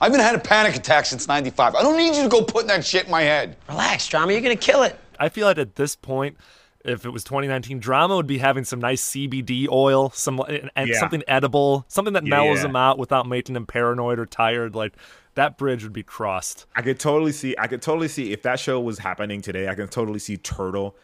[0.00, 1.74] I haven't had a panic attack since 95.
[1.74, 3.56] I don't need you to go putting that shit in my head.
[3.68, 4.32] Relax, drama.
[4.32, 4.98] You're gonna kill it.
[5.18, 6.36] I feel like at this point,
[6.84, 10.40] if it was 2019, drama would be having some nice CBD oil, some
[10.74, 10.98] and Yeah.
[10.98, 12.70] something edible, something that Yeah, mellows yeah.
[12.70, 14.74] him out without making him paranoid or tired.
[14.74, 14.94] Like
[15.34, 16.64] that bridge would be crossed.
[16.74, 17.54] I could totally see.
[17.58, 19.68] I could totally see if that show was happening today.
[19.68, 20.96] I can totally see Turtle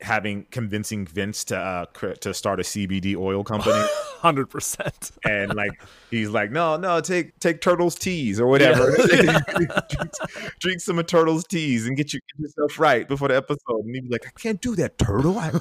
[0.00, 1.86] having convincing Vince to uh,
[2.20, 3.80] to start a CBD oil company,
[4.18, 5.10] Hundred percent.
[5.24, 5.72] and like
[6.10, 8.96] he's like, no, no, take take Turtle's teas or whatever.
[9.06, 10.12] drink,
[10.60, 13.84] drink some of Turtle's teas and get, you, get yourself right before the episode.
[13.84, 15.38] And he'd be like, I can't do that, Turtle.
[15.38, 15.52] I,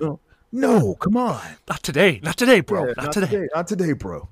[0.00, 0.20] no,
[0.52, 2.20] no, come on, Not today.
[2.22, 2.86] Not today, bro.
[2.86, 3.48] Yeah, not, today.
[3.54, 4.28] not today, bro.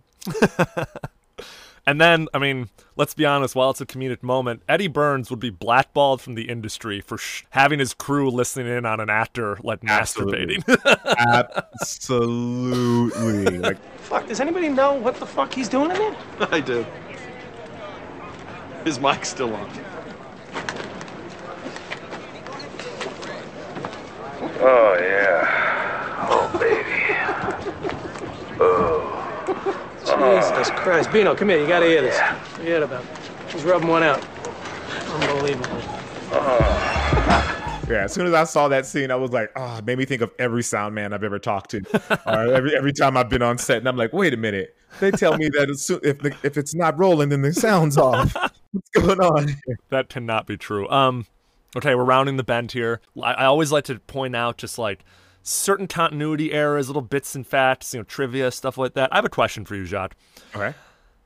[1.88, 3.54] And then, I mean, let's be honest.
[3.54, 7.44] While it's a comedic moment, Eddie Burns would be blackballed from the industry for sh-
[7.50, 10.56] having his crew listening in on an actor like Absolutely.
[10.56, 11.16] masturbating.
[11.80, 14.26] Absolutely, like Fuck.
[14.26, 16.16] Does anybody know what the fuck he's doing in there?
[16.50, 16.84] I do.
[18.84, 19.70] His mic's still on.
[24.58, 26.26] Oh, yeah.
[26.30, 26.84] Oh, baby.
[28.60, 28.82] Oh.
[30.18, 31.12] Jesus Christ.
[31.12, 31.60] Bino, come here.
[31.60, 32.18] You gotta hear this.
[32.54, 33.10] Forget about it.
[33.52, 34.24] He's rubbing one out.
[35.08, 35.80] Unbelievable.
[37.88, 40.20] Yeah, as soon as I saw that scene, I was like, oh, made me think
[40.20, 41.82] of every sound man I've ever talked to.
[42.26, 44.74] or every every time I've been on set, and I'm like, wait a minute.
[44.98, 47.96] They tell me that as soon, if the, if it's not rolling, then the sound's
[47.96, 48.34] off.
[48.72, 49.56] What's going on?
[49.90, 50.88] that cannot be true.
[50.88, 51.26] Um,
[51.76, 53.00] okay, we're rounding the bend here.
[53.22, 55.04] I, I always like to point out just like
[55.46, 59.12] certain continuity errors, little bits and facts, you know, trivia stuff like that.
[59.12, 60.16] I have a question for you, Jacques.
[60.54, 60.74] Okay.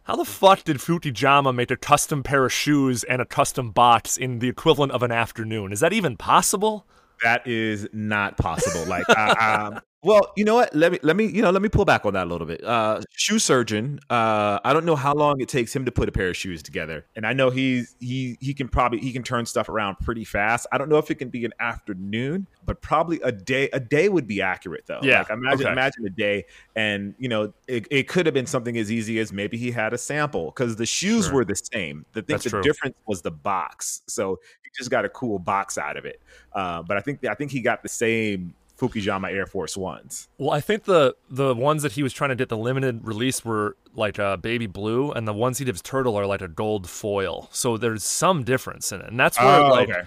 [0.05, 4.17] How the fuck did Fukijama make a custom pair of shoes and a custom box
[4.17, 5.73] in the equivalent of an afternoon?
[5.73, 6.87] Is that even possible?
[7.23, 8.85] That is not possible.
[8.87, 9.35] Like, uh,
[9.75, 10.75] um, well, you know what?
[10.75, 12.65] Let me let me you know let me pull back on that a little bit.
[12.65, 14.01] Uh, shoe surgeon.
[14.09, 16.63] Uh, I don't know how long it takes him to put a pair of shoes
[16.63, 20.25] together, and I know he's he he can probably he can turn stuff around pretty
[20.25, 20.67] fast.
[20.73, 23.69] I don't know if it can be an afternoon, but probably a day.
[23.73, 25.01] A day would be accurate though.
[25.03, 25.73] Yeah, Like, imagine okay.
[25.73, 29.33] imagine a day, and you know it, it could have been something as easy as
[29.33, 31.35] maybe he had a sample because the shoes Sure.
[31.35, 32.07] were the same.
[32.13, 32.63] The thing That's the true.
[32.63, 34.01] difference was the box.
[34.07, 36.21] So he just got a cool box out of it.
[36.55, 40.29] Uh, but I think I think he got the same Fukijama Air Force Ones.
[40.39, 43.45] Well, I think the the ones that he was trying to get the limited release
[43.45, 46.89] were like uh, baby blue, and the ones he gives turtle are like a gold
[46.89, 47.49] foil.
[47.53, 50.03] So there's some difference in it, and that's where Oh, like okay.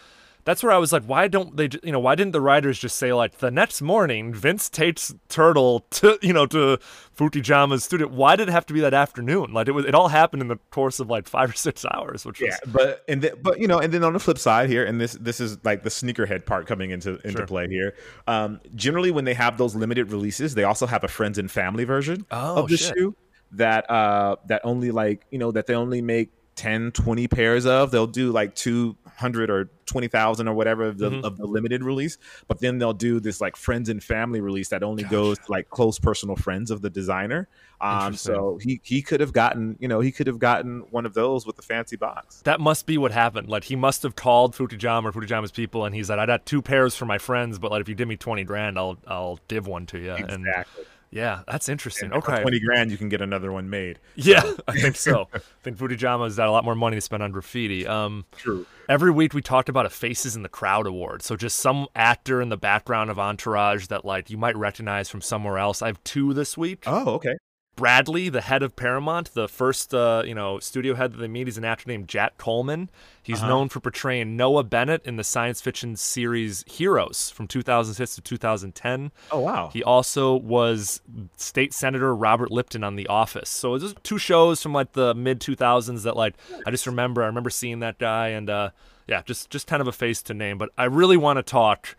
[0.45, 1.69] That's where I was like, why don't they?
[1.83, 5.81] You know, why didn't the writers just say like the next morning Vince takes turtle
[5.91, 6.79] to you know to
[7.17, 8.07] Fukijama's studio?
[8.07, 9.53] Why did it have to be that afternoon?
[9.53, 12.25] Like it was, it all happened in the course of like five or six hours,
[12.25, 14.69] which was Yeah, but and then, but you know, and then on the flip side
[14.69, 17.47] here, and this this is like the sneakerhead part coming into into Sure.
[17.47, 17.95] play here.
[18.27, 21.85] Um, generally, when they have those limited releases, they also have a friends and family
[21.85, 22.95] version Oh, of the shit.
[22.97, 23.15] shoe
[23.55, 27.91] that uh that only like you know that they only make 10 20 pairs of
[27.91, 31.23] they'll do like 200 or 20,000 or whatever of the, Mhm.
[31.23, 34.83] of the limited release but then they'll do this like friends and family release that
[34.83, 37.47] only goes to like close personal friends of the designer
[37.81, 41.13] um so he he could have gotten you know he could have gotten one of
[41.13, 43.49] those with the fancy box That must be what happened.
[43.49, 46.61] Like he must have called Fukijama or Fukijama's people, and he's like, "I got two
[46.61, 49.67] pairs for my friends, but like if you give me twenty grand, I'll I'll give
[49.67, 50.83] one to you." And Exactly.
[51.13, 52.11] Yeah, that's interesting.
[52.11, 55.27] And for okay, 20 grand you can get another one made Yeah, I think so.
[55.33, 57.85] I think Fukijama's got a lot more money to spend on graffiti.
[57.85, 58.65] Um, True.
[58.89, 61.21] Every week we talked about a Faces in the Crowd award.
[61.21, 65.21] So just some actor in the background of Entourage that like you might recognize from
[65.21, 65.81] somewhere else.
[65.81, 66.83] I have two this week.
[66.87, 67.35] oh okay
[67.75, 71.47] Bradley, the head of Paramount, the first uh, you know studio head that they meet,
[71.47, 72.89] he's an actor named Jack Coleman.
[73.21, 73.47] He's Uh-huh.
[73.47, 79.11] known for portraying Noah Bennett in the science fiction series Heroes from 2006 to 2010.
[79.31, 81.01] oh wow He also was
[81.37, 83.49] State Senator Robert Lipton on The Office.
[83.49, 86.35] So it's just two shows from like the mid 2000s that like
[86.67, 87.23] I just remember.
[87.23, 88.69] I remember seeing that guy and uh,
[89.07, 90.57] yeah, just just kind of a face to name.
[90.59, 91.95] But I really want to talk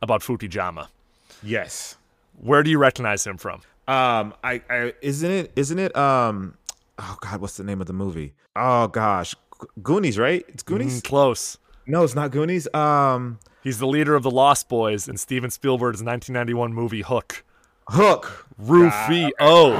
[0.00, 0.88] about Fukijama.
[1.42, 1.96] yes
[2.38, 3.62] Where do you recognize him from?
[3.88, 6.56] Um I, I isn't it isn't it um
[6.98, 9.34] oh god what's the name of the movie oh gosh
[9.82, 11.58] goonies right it's goonies Mm, close.
[11.86, 16.00] no it's not goonies um He's the leader of the Lost Boys in Steven Spielberg's
[16.00, 17.42] 1991 movie Hook.
[17.88, 19.30] Hook Rufio.
[19.38, 19.76] Oh.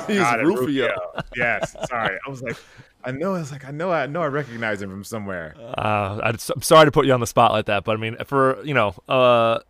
[0.06, 0.90] He's Got it, Rufio.
[1.36, 2.56] yes sorry i was like
[3.04, 6.20] i know i was like i know i know i recognize him from somewhere Uh,
[6.22, 8.62] I, am sorry to put you on the spot like that, but I mean, for
[8.64, 9.60] you know, uh,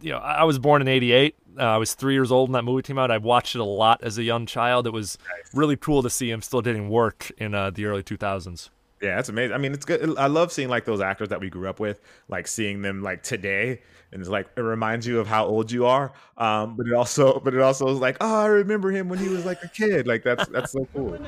[0.00, 1.36] you know, I I was born in '88.
[1.58, 3.10] Uh, I was three years old when that movie came out.
[3.10, 4.86] I watched it a lot as a young child.
[4.86, 5.16] It was
[5.54, 8.70] really cool to see him still getting work in uh, the early 2000s.
[9.04, 9.54] Yeah, it's amazing.
[9.54, 10.16] I mean, it's good.
[10.16, 13.22] I love seeing like those actors that we grew up with, like seeing them like
[13.22, 16.10] today, and it's like it reminds you of how old you are.
[16.38, 19.28] Um, but it also, but it also is like, oh, I remember him when he
[19.28, 20.06] was like a kid.
[20.06, 21.18] Like that's that's so cool.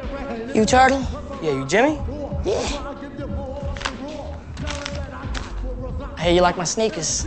[0.55, 1.07] You Turtle?
[1.43, 2.01] Yeah, you Jimmy?
[2.47, 2.95] Yeah.
[6.17, 7.27] Hey, you like my sneakers?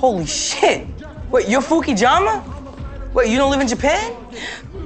[0.00, 0.88] Holy shit!
[1.30, 2.42] Wait, you're Fukijama?
[3.14, 4.16] Wait, you don't live in Japan?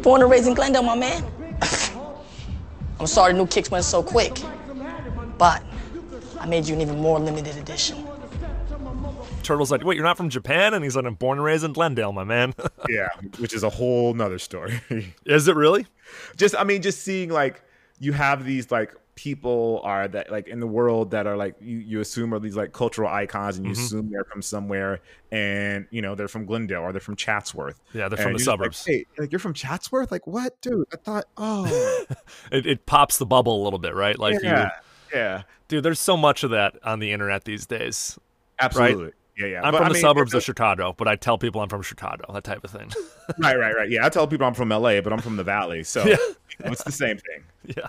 [0.04, 1.24] Born and raised in Glendale, my man.
[3.00, 4.38] I'm sorry new kicks went so quick.
[5.38, 5.64] But
[6.38, 8.06] I made you an even more limited edition.
[9.42, 10.74] Turtle's like, wait, you're not from Japan?
[10.74, 12.54] And he's like, I'm born and raised in Glendale, my man.
[12.90, 14.78] yeah, which is a whole nother story.
[15.24, 15.86] is it really?
[16.36, 17.62] Just, I mean, just seeing like
[17.98, 21.78] you have these like people are that like in the world that are like you,
[21.78, 23.78] you assume are these like cultural icons and you Mhm.
[23.84, 25.00] assume they're from somewhere
[25.30, 27.80] and you know they're from Glendale or they're from Chatsworth.
[27.92, 28.84] Yeah, they're from the you're like, suburbs.
[28.84, 30.10] hey, like you're from Chatsworth?
[30.10, 30.84] Like what, dude?
[30.92, 32.04] I thought, oh,
[32.50, 34.18] it, it pops the bubble a little bit, right?
[34.18, 34.70] Like, you- Yeah,
[35.14, 35.42] yeah.
[35.68, 38.18] dude, there's so much of that on the internet these days.
[38.60, 39.04] Absolutely.
[39.04, 39.14] Right?
[39.36, 39.62] Yeah, yeah.
[39.62, 41.82] I'm But, from I the mean, suburbs of Chicago, but I tell people I'm from
[41.82, 42.90] Chicago, that type of thing.
[43.38, 43.90] right, right, right.
[43.90, 46.16] Yeah, I tell people I'm from LA, but I'm from the Valley, so Yeah.
[46.18, 47.42] you know, it's the same thing.
[47.76, 47.88] yeah.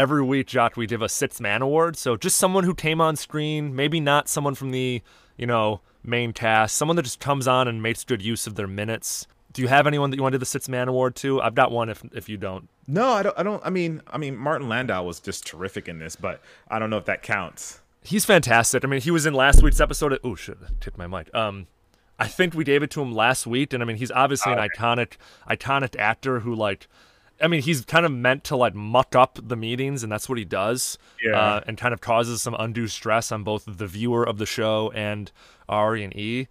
[0.00, 1.94] Every week, Jacques, we give a Sits Man Award.
[1.94, 5.02] So just someone who came on screen, maybe not someone from the,
[5.36, 8.66] you know, main cast, someone that just comes on and makes good use of their
[8.66, 9.26] minutes.
[9.52, 11.42] Do you have anyone that you want to do the Sits Man Award to?
[11.42, 12.66] I've got one if if you don't.
[12.86, 13.38] No, I don't.
[13.38, 13.62] I don't.
[13.62, 16.96] I mean, I mean, Martin Landau was just terrific in this, but I don't know
[16.96, 17.82] if that counts.
[18.02, 18.82] He's fantastic.
[18.86, 20.14] I mean, he was in last week's episode.
[20.14, 21.28] Of, oh shit, tipped my mic.
[21.34, 21.66] Um,
[22.18, 24.58] I think we gave it to him last week, and I mean, he's obviously an
[24.58, 26.88] iconic, iconic actor who like,
[27.42, 30.38] I mean, he's kind of meant to like muck up the meetings, and that's what
[30.38, 30.98] he does.
[31.24, 31.38] Yeah.
[31.40, 34.90] Uh, and kind of causes some undue stress on both the viewer of the show
[34.94, 35.30] and
[35.68, 36.48] Ari and E.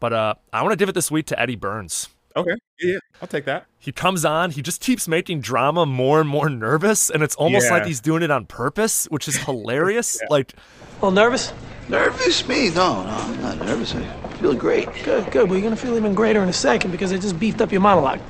[0.00, 2.08] But uh, I want to give it this week to Eddie Burns.
[2.36, 3.66] Okay, yeah, yeah, I'll take that.
[3.80, 7.66] He comes on, he just keeps making drama more and more nervous, and it's almost
[7.66, 7.72] Yeah.
[7.78, 10.20] like he's doing it on purpose, which is hilarious.
[10.30, 11.52] Like, A little nervous?
[11.88, 12.46] Nervous?
[12.46, 12.68] Me?
[12.70, 13.92] No, no, I'm not nervous.
[13.94, 14.88] I feel great.
[15.02, 15.48] Good, good.
[15.50, 17.80] Well, you're gonna feel even greater in a second because I just beefed up your
[17.80, 18.20] monologue.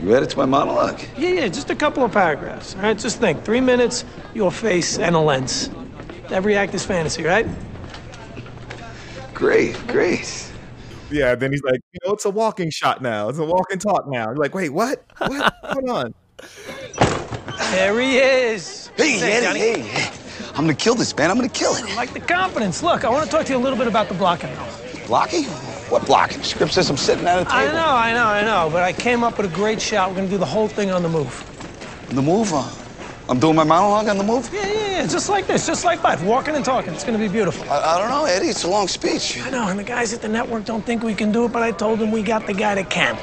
[0.00, 1.00] You read it to my monologue?
[1.16, 2.74] Yeah, yeah, just a couple of paragraphs.
[2.74, 3.44] All right, just think.
[3.44, 5.70] Three minutes, your face, and a lens.
[6.30, 7.46] Every act is fantasy, right?
[9.34, 10.50] Great, great.
[11.10, 11.34] Yeah.
[11.34, 13.28] Then he's like, you know, it's a walking shot now.
[13.28, 14.26] It's a walk and talk now.
[14.26, 15.04] You're like, wait, what?
[15.18, 15.54] What?
[15.64, 16.14] Hold on.
[17.70, 18.88] There he is.
[18.96, 20.50] Hey, Thanks, Eddie, hey, hey.
[20.50, 21.30] I'm gonna kill this, man.
[21.30, 21.84] I'm gonna kill it.
[21.84, 22.82] I like the confidence.
[22.82, 24.68] Look, I want to talk to you a little bit about the blocking now.
[25.06, 25.44] Blocking?
[25.90, 26.38] What blocking?
[26.38, 27.56] The script says I'm sitting at a table.
[27.56, 30.08] I know, I know, I know, but I came up with a great shot.
[30.10, 31.44] We're gonna do the whole thing on the move.
[32.08, 32.52] The move?
[32.52, 32.68] Uh,
[33.28, 34.50] I'm doing my monologue on the move?
[34.52, 36.92] Yeah, yeah, yeah, just like this, just like life, walking and talking.
[36.94, 37.70] It's gonna be beautiful.
[37.70, 38.48] I, I don't know, Eddie.
[38.48, 39.40] It's a long speech.
[39.42, 41.62] I know, and the guys at the network don't think we can do it, but
[41.62, 43.18] I told them we got the guy that can.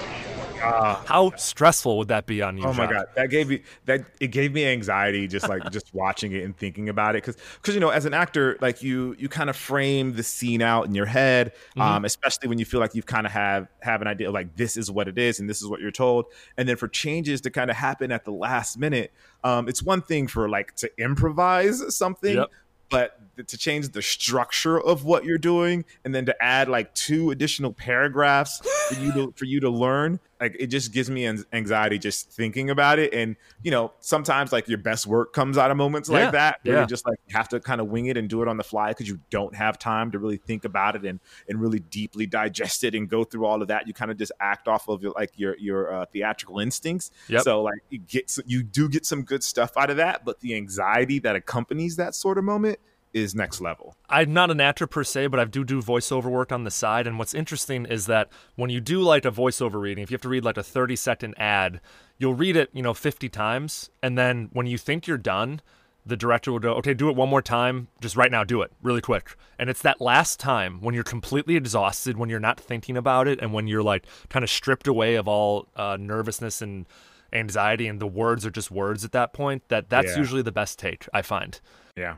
[0.61, 2.65] How stressful would that be on you?
[2.65, 6.31] Oh my god, that gave me that it gave me anxiety just like just watching
[6.31, 9.27] it and thinking about it because because you know as an actor like you you
[9.29, 11.81] kind of frame the scene out in your head, Mm-hmm.
[11.81, 14.55] um, especially when you feel like you've kind of have have an idea of like
[14.55, 16.25] this is what it is and this is what you're told,
[16.57, 19.11] and then for changes to kind of happen at the last minute,
[19.43, 22.35] um, it's one thing for like to improvise something.
[22.37, 22.49] Yep.
[22.89, 27.31] But to change the structure of what you're doing, and then to add like two
[27.31, 31.45] additional paragraphs for you to for you to learn, like it just gives me an-
[31.53, 33.13] anxiety just thinking about it.
[33.13, 36.59] And you know, sometimes like your best work comes out of moments Yeah, like that,
[36.63, 36.81] where yeah.
[36.81, 38.89] you just like have to kind of wing it and do it on the fly
[38.89, 42.83] because you don't have time to really think about it and and really deeply digest
[42.83, 43.87] it and go through all of that.
[43.87, 47.11] You kind of just act off of your like your your uh, theatrical instincts.
[47.27, 47.43] Yep.
[47.43, 50.55] So like you get you do get some good stuff out of that, but the
[50.55, 52.79] anxiety that accompanies that sort of moment
[53.13, 53.95] is next level.
[54.09, 57.07] I'm not an actor per se, but I do do voiceover work on the side.
[57.07, 60.21] And what's interesting is that when you do like a voiceover reading, if you have
[60.21, 61.81] to read like a 30 second ad,
[62.17, 63.89] you'll read it, you know, 50 times.
[64.01, 65.61] And then when you think you're done,
[66.05, 67.87] the director will go, okay, do it one more time.
[68.01, 69.35] Just right now, do it really quick.
[69.59, 73.39] And it's that last time when you're completely exhausted, when you're not thinking about it,
[73.39, 76.87] and when you're like kind of stripped away of all uh, nervousness and
[77.33, 80.17] anxiety, and the words are just words at that point, that that's Yeah.
[80.17, 81.59] usually the best take, I find.
[81.95, 82.17] Yeah.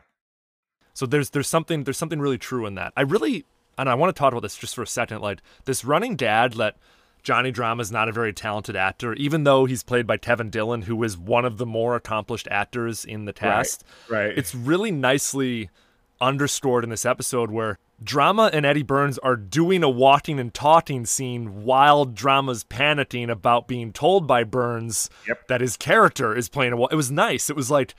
[0.93, 2.93] So there's there's something there's something really true in that.
[2.95, 3.45] I really
[3.77, 5.21] and I want to talk about this just for a second.
[5.21, 6.77] Like this running dad that
[7.23, 10.83] Johnny Drama is not a very talented actor, even though he's played by Kevin Dillon,
[10.83, 13.83] who is one of the more accomplished actors in the cast.
[14.09, 14.27] right.
[14.27, 14.37] right.
[14.37, 15.69] It's really nicely
[16.19, 21.05] underscored in this episode where Drama and Eddie Burns are doing a walking and talking
[21.05, 25.09] scene while Drama's panicking about being told by Burns
[25.47, 27.49] that his character is playing a wa- It was nice.
[27.49, 27.95] It was like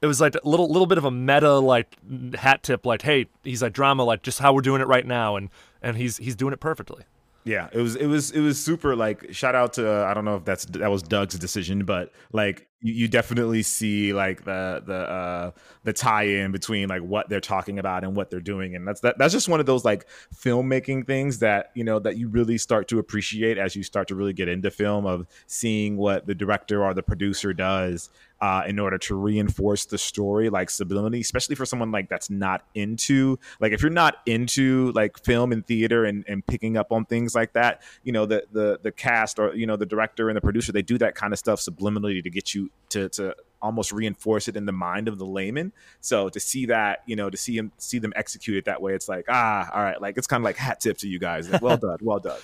[0.00, 1.96] it was like a little little bit of a meta like
[2.34, 5.36] hat tip like hey he's like drama like just how we're doing it right now
[5.36, 5.50] and
[5.82, 7.04] and he's he's doing it perfectly.
[7.44, 10.26] Yeah, it was it was it was super like shout out to uh, I don't
[10.26, 14.82] know if that's that was Doug's decision, but like you, you definitely see like the
[14.84, 15.50] the uh
[15.82, 19.00] the tie in between like what they're talking about and what they're doing, and that's
[19.00, 22.58] that that's just one of those like filmmaking things that you know that you really
[22.58, 26.34] start to appreciate as you start to really get into film of seeing what the
[26.34, 28.10] director or the producer does
[28.40, 32.64] uh, in order to reinforce the story, like subliminally, especially for someone like that's not
[32.74, 37.04] into like if you're not into like film and theater and, and picking up on
[37.04, 40.36] things like that, you know, the the the cast or you know the director and
[40.36, 43.90] the producer they do that kind of stuff subliminally to get you to to almost
[43.92, 45.72] reinforce it in the mind of the layman.
[46.00, 48.94] So to see that, you know, to see him see them execute it that way,
[48.94, 51.50] it's like ah, all right, like it's kind of like hat tip to you guys.
[51.50, 52.40] Like, well done, well done.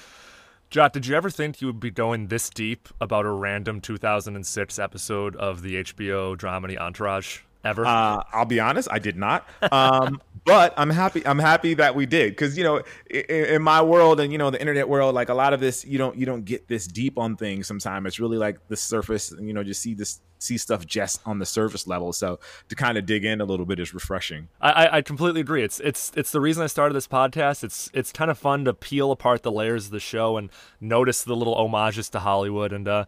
[0.75, 4.77] Jacques, did you ever think you would be going this deep about a random 2006
[4.77, 7.43] episode of the HBO dramedy Entourage?
[7.65, 7.87] Ever?
[7.87, 9.49] Uh, I'll be honest, I did not.
[9.73, 11.27] Um, but I'm happy.
[11.27, 14.51] I'm happy that we did because you know, in, in, my world and you know
[14.51, 17.19] the internet world, like a lot of this, you don't you don't get this deep
[17.19, 17.67] on things.
[17.67, 19.33] Sometimes it's really like the surface.
[19.41, 22.13] You know, just see this see stuff just on the surface level.
[22.13, 22.39] So
[22.69, 24.49] to kind of dig in a little bit is refreshing.
[24.61, 25.63] I, I completely agree.
[25.63, 27.65] It's it's it's the reason I started this podcast.
[27.65, 30.51] It's it's kind of fun to peel apart the layers of the show and
[30.81, 32.87] notice the little homages to Hollywood and.
[32.87, 33.05] uh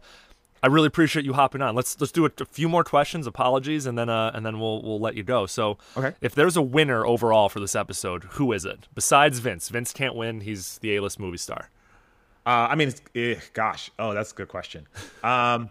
[0.63, 1.75] I really appreciate you hopping on.
[1.75, 3.27] Let's let's do a, a few more questions.
[3.27, 5.45] Apologies, and then uh, and then we'll we'll let you go.
[5.45, 6.13] So, okay.
[6.21, 8.87] if there's a winner overall for this episode, who is it?
[8.95, 10.41] Besides Vince, Vince can't win.
[10.41, 11.69] He's the A-list movie star.
[12.45, 14.87] Uh, I mean, eh, gosh, oh, that's a good question.
[15.21, 15.69] Um,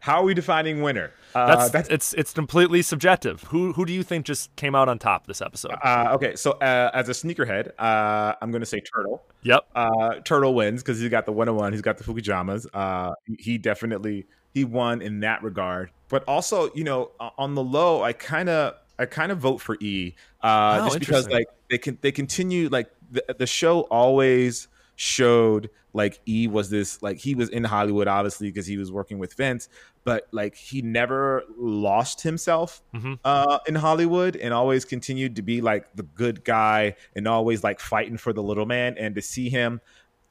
[0.00, 1.12] how are we defining winner?
[1.34, 3.42] Uh, that's, that's, it's it's completely subjective.
[3.44, 5.74] Who who do you think just came out on top this episode?
[5.82, 9.22] Uh, okay, so uh, as a sneakerhead, uh, I'm going to say Turtle.
[9.42, 11.72] Yep, uh, Turtle wins because he's got the 101.
[11.72, 12.66] He's got the Fukijamas.
[12.72, 15.90] Uh, he definitely he won in that regard.
[16.08, 19.76] But also, you know, on the low, I kind of I kind of vote for
[19.80, 24.68] E, oh, just because like they can they continue like the the show always
[25.00, 29.20] showed like E was this like he was in Hollywood obviously because he was working
[29.20, 29.68] with Vince,
[30.02, 33.14] but like he never lost himself mm-hmm.
[33.24, 37.78] uh, in Hollywood and always continued to be like the good guy and always like
[37.78, 38.96] fighting for the little man.
[38.98, 39.80] And to see him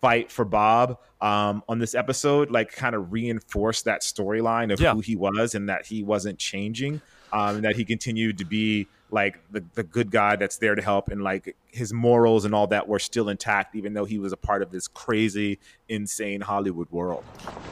[0.01, 4.93] fight for Bob um, on this episode, like kind of reinforced that storyline of yeah.
[4.93, 7.01] who he was and that he wasn't changing,
[7.31, 10.81] um, and that he continued to be like the, the good guy that's there to
[10.81, 14.33] help and like his morals and all that were still intact even though he was
[14.33, 17.23] a part of this crazy insane hollywood world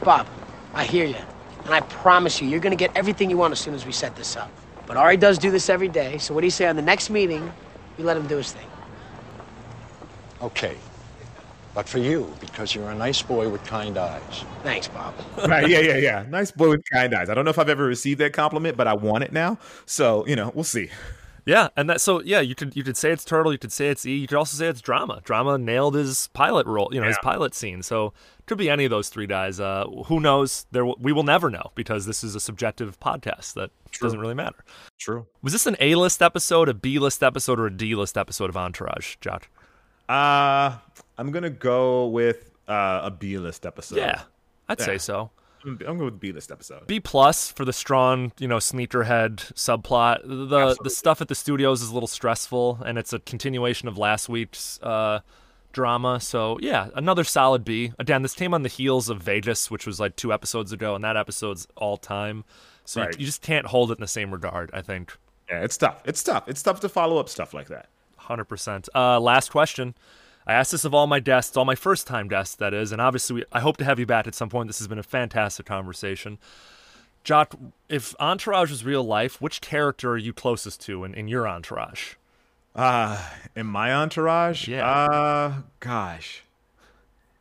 [0.04, 0.28] bob
[0.74, 1.16] i hear you
[1.66, 3.92] and i promise you you're going to get everything you want as soon as we
[3.92, 4.52] set this up
[4.88, 7.10] but ari does do this every day so what do you say on the next
[7.10, 7.52] meeting
[7.98, 8.68] you let him do his thing
[10.42, 10.78] okay
[11.76, 14.46] but for you, because you're a nice boy with kind eyes.
[14.64, 15.14] Thanks, Bob.
[15.46, 16.26] right, yeah, yeah, yeah.
[16.30, 17.30] Nice boy with kind eyes.
[17.30, 19.60] I don't know if I've ever received that compliment, but I want it now.
[19.86, 20.90] So, you know, we'll see.
[21.46, 23.90] Yeah, and that so yeah, you could you could say it's turtle, you could say
[23.90, 25.22] it's E, you could also say it's drama.
[25.24, 27.10] Drama nailed his pilot role, you know, yeah.
[27.10, 27.84] his pilot scene.
[27.84, 28.14] So
[28.48, 29.60] could be any of those three guys.
[29.60, 30.66] Uh, who knows?
[30.72, 34.08] There we will never know because this is a subjective podcast that True.
[34.08, 34.64] doesn't really matter.
[35.00, 35.28] True.
[35.44, 38.50] Was this an A list episode, a B list episode, or a D list episode
[38.50, 39.50] of Entourage, Jacques?
[40.10, 40.78] Uh
[41.18, 43.98] I'm gonna go with uh, a B list episode.
[43.98, 44.24] Yeah,
[44.68, 44.86] I'd yeah.
[44.86, 45.32] say so.
[45.66, 46.88] I'm going with B list episode.
[46.88, 50.22] B plus for the strong, you know, sneakerhead subplot.
[50.24, 50.84] The Absolutely.
[50.84, 54.30] the stuff at the studios is a little stressful, and it's a continuation of last
[54.30, 55.22] week's uh,
[55.72, 56.20] drama.
[56.20, 57.94] So yeah, another solid B.
[58.00, 61.04] Again, this came on the heels of Vegas, which was like two episodes ago, and
[61.04, 62.44] that episode's all time.
[62.86, 63.14] So right.
[63.14, 64.70] you, you just can't hold it in the same regard.
[64.74, 65.16] I think.
[65.50, 66.02] Yeah, it's tough.
[66.06, 66.48] It's tough.
[66.48, 67.88] It's tough to follow up stuff like that.
[68.18, 68.90] Hundred percent.
[68.96, 69.96] Uh, last question.
[70.48, 73.02] I asked this of all my guests, all my first time guests, that is, and
[73.02, 74.68] obviously we, I hope to have you back at some point.
[74.68, 76.38] This has been a fantastic conversation.
[77.24, 77.56] Jacques,
[77.90, 82.14] if Entourage was real life, which character are you closest to in, in your entourage?
[82.76, 84.68] Uh, in my entourage?
[84.68, 84.88] Yeah.
[84.88, 86.44] Uh, gosh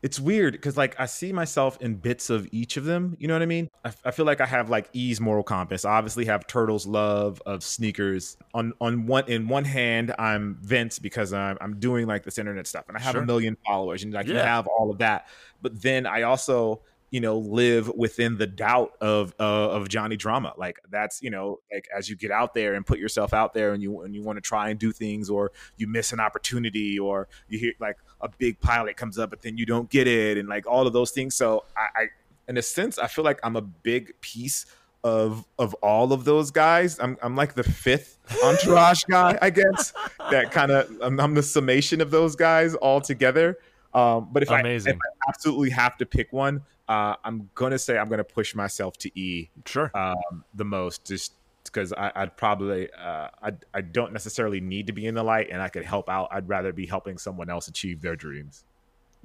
[0.04, 3.16] it's weird because like I see myself in bits of each of them.
[3.18, 3.70] You know what I mean?
[3.86, 5.86] I, I, feel like I have like E's moral compass.
[5.86, 8.36] I obviously have Turtle's love of sneakers.
[8.52, 12.66] On on one in one hand, I'm Vince because I'm I'm doing like this internet
[12.66, 13.22] stuff and I have sure.
[13.22, 14.44] a million followers and I can yeah.
[14.44, 15.26] have all of that.
[15.62, 16.82] But then I also
[17.14, 20.52] you know live within the doubt of uh, of Johnny Drama.
[20.56, 23.72] Like that's you know like as you get out there and put yourself out there
[23.72, 26.98] and you and you want to try and do things or you miss an opportunity
[26.98, 30.36] or you hear like a big pilot comes up but then you don't get it
[30.36, 31.36] and like all of those things.
[31.36, 32.06] So I, I
[32.48, 34.66] in a sense I feel like I'm a big piece
[35.04, 36.98] of of all of those guys.
[36.98, 39.92] I'm I'm like the fifth entourage guy, I guess.
[40.30, 43.58] That kind of I'm, I'm, the summation of those guys all together.
[43.92, 47.98] Um, but if I, if I absolutely have to pick one, uh, I'm gonna say
[47.98, 49.50] I'm gonna push myself to E.
[49.66, 49.90] Sure.
[49.94, 55.06] Um, the most, just because I'd probably uh, I I don't necessarily need to be
[55.06, 56.28] in the light, and I could help out.
[56.30, 58.64] I'd rather be helping someone else achieve their dreams.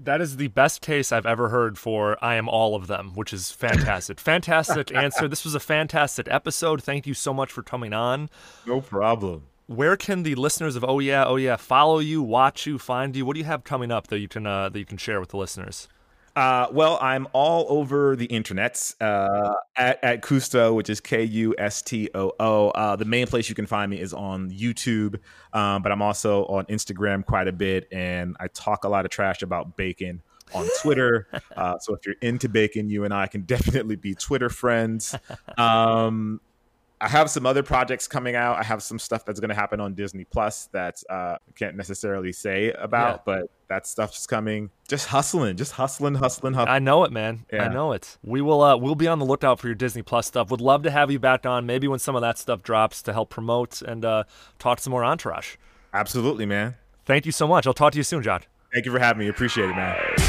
[0.02, 3.34] That is the best case I've ever heard for I am all of them, which
[3.34, 4.18] is fantastic.
[4.20, 5.28] fantastic answer.
[5.28, 6.82] This was a fantastic episode.
[6.82, 8.30] Thank you so much for coming on.
[8.66, 9.48] No problem.
[9.68, 13.26] Where can the listeners of Oh Yeah, Oh Yeah follow you, watch you, find you?
[13.26, 15.30] What do you have coming up that you can uh, that you can share with
[15.30, 15.90] the listeners?
[16.36, 21.56] Uh, well, I'm all over the internets uh, at, at Kustoo, which is K U
[21.58, 22.70] S T O O.
[22.70, 25.20] Uh, the main place you can find me is on YouTube,
[25.54, 29.12] um, but I'm also on Instagram quite a bit, and I talk a lot of
[29.12, 30.22] trash about bacon
[30.54, 31.28] on Twitter.
[31.56, 35.14] Uh, so if you're into bacon, you and I can definitely be Twitter friends.
[35.58, 36.40] Um,
[37.02, 38.58] I have some other projects coming out.
[38.58, 41.78] I have some stuff that's going to happen on Disney Plus that uh, I can't
[41.78, 43.22] necessarily say about, yeah.
[43.26, 44.70] but that stuff's coming.
[44.88, 46.74] Just hustling, just hustling, hustling, hustling.
[46.74, 47.46] I know it, man.
[47.54, 47.66] Yeah.
[47.66, 48.18] I know it.
[48.24, 48.62] We will.
[48.62, 50.52] Uh, we'll be on the lookout for your Disney Plus stuff.
[50.52, 53.14] Would love to have you back on, maybe when some of that stuff drops to
[53.14, 54.24] help promote and uh,
[54.58, 55.56] talk some more Entourage.
[55.94, 56.76] Absolutely, man.
[57.06, 57.66] Thank you so much.
[57.66, 58.42] I'll talk to you soon, John.
[58.74, 59.30] Thank you for having me.
[59.30, 60.29] Appreciate it, man.